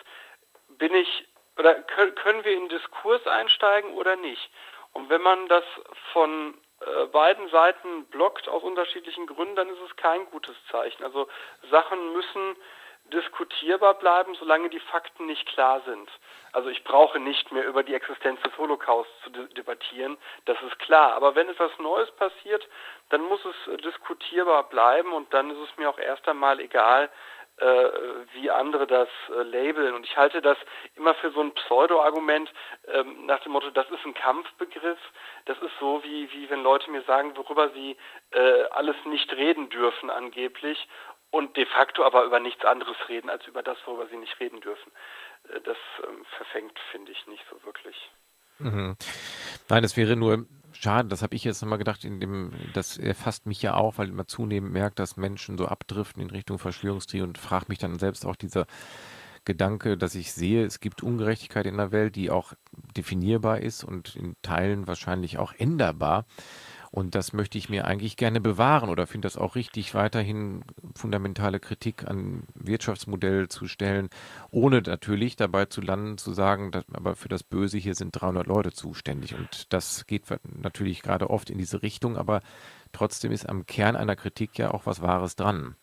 [0.69, 4.49] bin ich oder können wir in Diskurs einsteigen oder nicht?
[4.93, 5.65] Und wenn man das
[6.13, 11.03] von äh, beiden Seiten blockt aus unterschiedlichen Gründen, dann ist es kein gutes Zeichen.
[11.03, 11.27] Also
[11.69, 12.55] Sachen müssen
[13.11, 16.09] diskutierbar bleiben, solange die Fakten nicht klar sind.
[16.53, 21.13] Also ich brauche nicht mehr über die Existenz des Holocaust zu debattieren, das ist klar.
[21.13, 22.67] Aber wenn etwas Neues passiert,
[23.09, 27.09] dann muss es diskutierbar bleiben und dann ist es mir auch erst einmal egal,
[27.57, 27.89] äh,
[28.33, 29.93] wie andere das äh, labeln.
[29.93, 30.57] Und ich halte das
[30.95, 32.51] immer für so ein Pseudo-Argument
[32.87, 34.97] ähm, nach dem Motto, das ist ein Kampfbegriff.
[35.45, 37.97] Das ist so, wie, wie wenn Leute mir sagen, worüber sie
[38.31, 40.87] äh, alles nicht reden dürfen angeblich
[41.31, 44.61] und de facto aber über nichts anderes reden als über das, worüber sie nicht reden
[44.61, 44.91] dürfen.
[45.49, 45.77] Äh, das
[46.07, 48.11] ähm, verfängt, finde ich, nicht so wirklich.
[48.59, 48.95] Mhm.
[49.69, 53.45] Nein, es wäre nur schade, das habe ich jetzt nochmal gedacht, in dem, das erfasst
[53.45, 57.37] mich ja auch, weil man zunehmend merkt, dass Menschen so abdriften in Richtung Verschwörungstheorie und
[57.37, 58.65] fragt mich dann selbst auch dieser
[59.43, 62.53] Gedanke, dass ich sehe, es gibt Ungerechtigkeit in der Welt, die auch
[62.95, 66.25] definierbar ist und in Teilen wahrscheinlich auch änderbar.
[66.91, 71.61] Und das möchte ich mir eigentlich gerne bewahren oder finde das auch richtig, weiterhin fundamentale
[71.61, 74.09] Kritik an Wirtschaftsmodell zu stellen,
[74.51, 78.45] ohne natürlich dabei zu landen, zu sagen, dass, aber für das Böse hier sind 300
[78.45, 79.35] Leute zuständig.
[79.35, 82.41] Und das geht natürlich gerade oft in diese Richtung, aber
[82.91, 85.75] trotzdem ist am Kern einer Kritik ja auch was Wahres dran.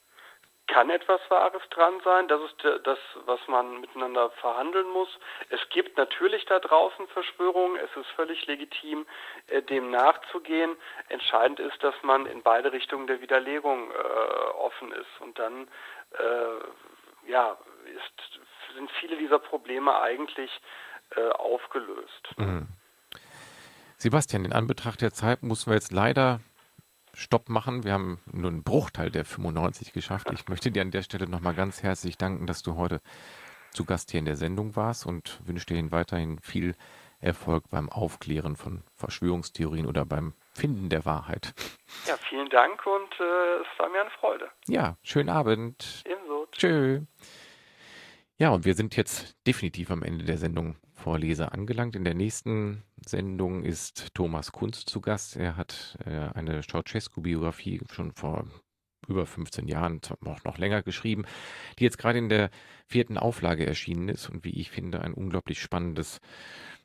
[0.68, 2.28] Kann etwas Wahres dran sein.
[2.28, 5.08] Das ist das, was man miteinander verhandeln muss.
[5.50, 7.76] Es gibt natürlich da draußen Verschwörungen.
[7.76, 9.06] Es ist völlig legitim,
[9.48, 10.76] äh, dem nachzugehen.
[11.08, 13.94] Entscheidend ist, dass man in beide Richtungen der Widerlegung äh,
[14.58, 15.20] offen ist.
[15.20, 15.68] Und dann
[16.12, 17.56] äh, ja,
[17.86, 20.50] ist, sind viele dieser Probleme eigentlich
[21.16, 22.28] äh, aufgelöst.
[22.36, 22.68] Mhm.
[23.96, 26.40] Sebastian, in Anbetracht der Zeit müssen wir jetzt leider
[27.18, 27.82] Stopp machen.
[27.82, 30.28] Wir haben nur einen Bruchteil der 95 geschafft.
[30.32, 33.00] Ich möchte dir an der Stelle nochmal ganz herzlich danken, dass du heute
[33.72, 36.76] zu Gast hier in der Sendung warst und wünsche dir weiterhin viel
[37.20, 41.54] Erfolg beim Aufklären von Verschwörungstheorien oder beim Finden der Wahrheit.
[42.06, 44.48] Ja, vielen Dank und äh, es war mir eine Freude.
[44.68, 46.04] Ja, schönen Abend.
[46.06, 46.46] Ebenso.
[46.52, 47.00] Tschö.
[48.41, 51.97] Ja, und wir sind jetzt definitiv am Ende der Sendung Vorleser angelangt.
[51.97, 55.34] In der nächsten Sendung ist Thomas Kunst zu Gast.
[55.34, 58.47] Er hat äh, eine Ceausescu-Biografie schon vor
[59.09, 61.24] über 15 Jahren, noch, noch länger geschrieben,
[61.80, 62.51] die jetzt gerade in der
[62.86, 66.20] vierten Auflage erschienen ist und wie ich finde, ein unglaublich spannendes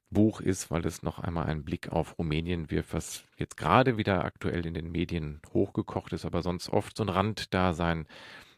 [0.10, 4.26] Buch ist, weil es noch einmal einen Blick auf Rumänien wirft, was jetzt gerade wieder
[4.26, 8.08] aktuell in den Medien hochgekocht ist, aber sonst oft so ein Randdasein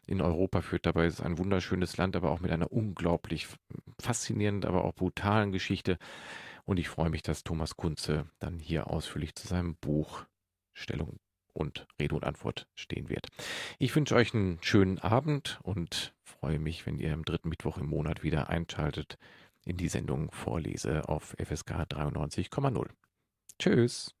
[0.06, 0.86] in Europa führt.
[0.86, 3.48] Dabei ist ein wunderschönes Land, aber auch mit einer unglaublich
[4.00, 5.98] faszinierenden, aber auch brutalen Geschichte.
[6.64, 10.24] Und ich freue mich, dass Thomas Kunze dann hier ausführlich zu seinem Buch
[10.72, 11.18] Stellung
[11.52, 13.28] und Rede und Antwort stehen wird.
[13.78, 17.86] Ich wünsche euch einen schönen Abend und freue mich, wenn ihr am dritten Mittwoch im
[17.86, 19.16] Monat wieder einschaltet
[19.64, 22.88] in die Sendung Vorlese auf FSK 93,0.
[23.58, 24.15] Tschüss.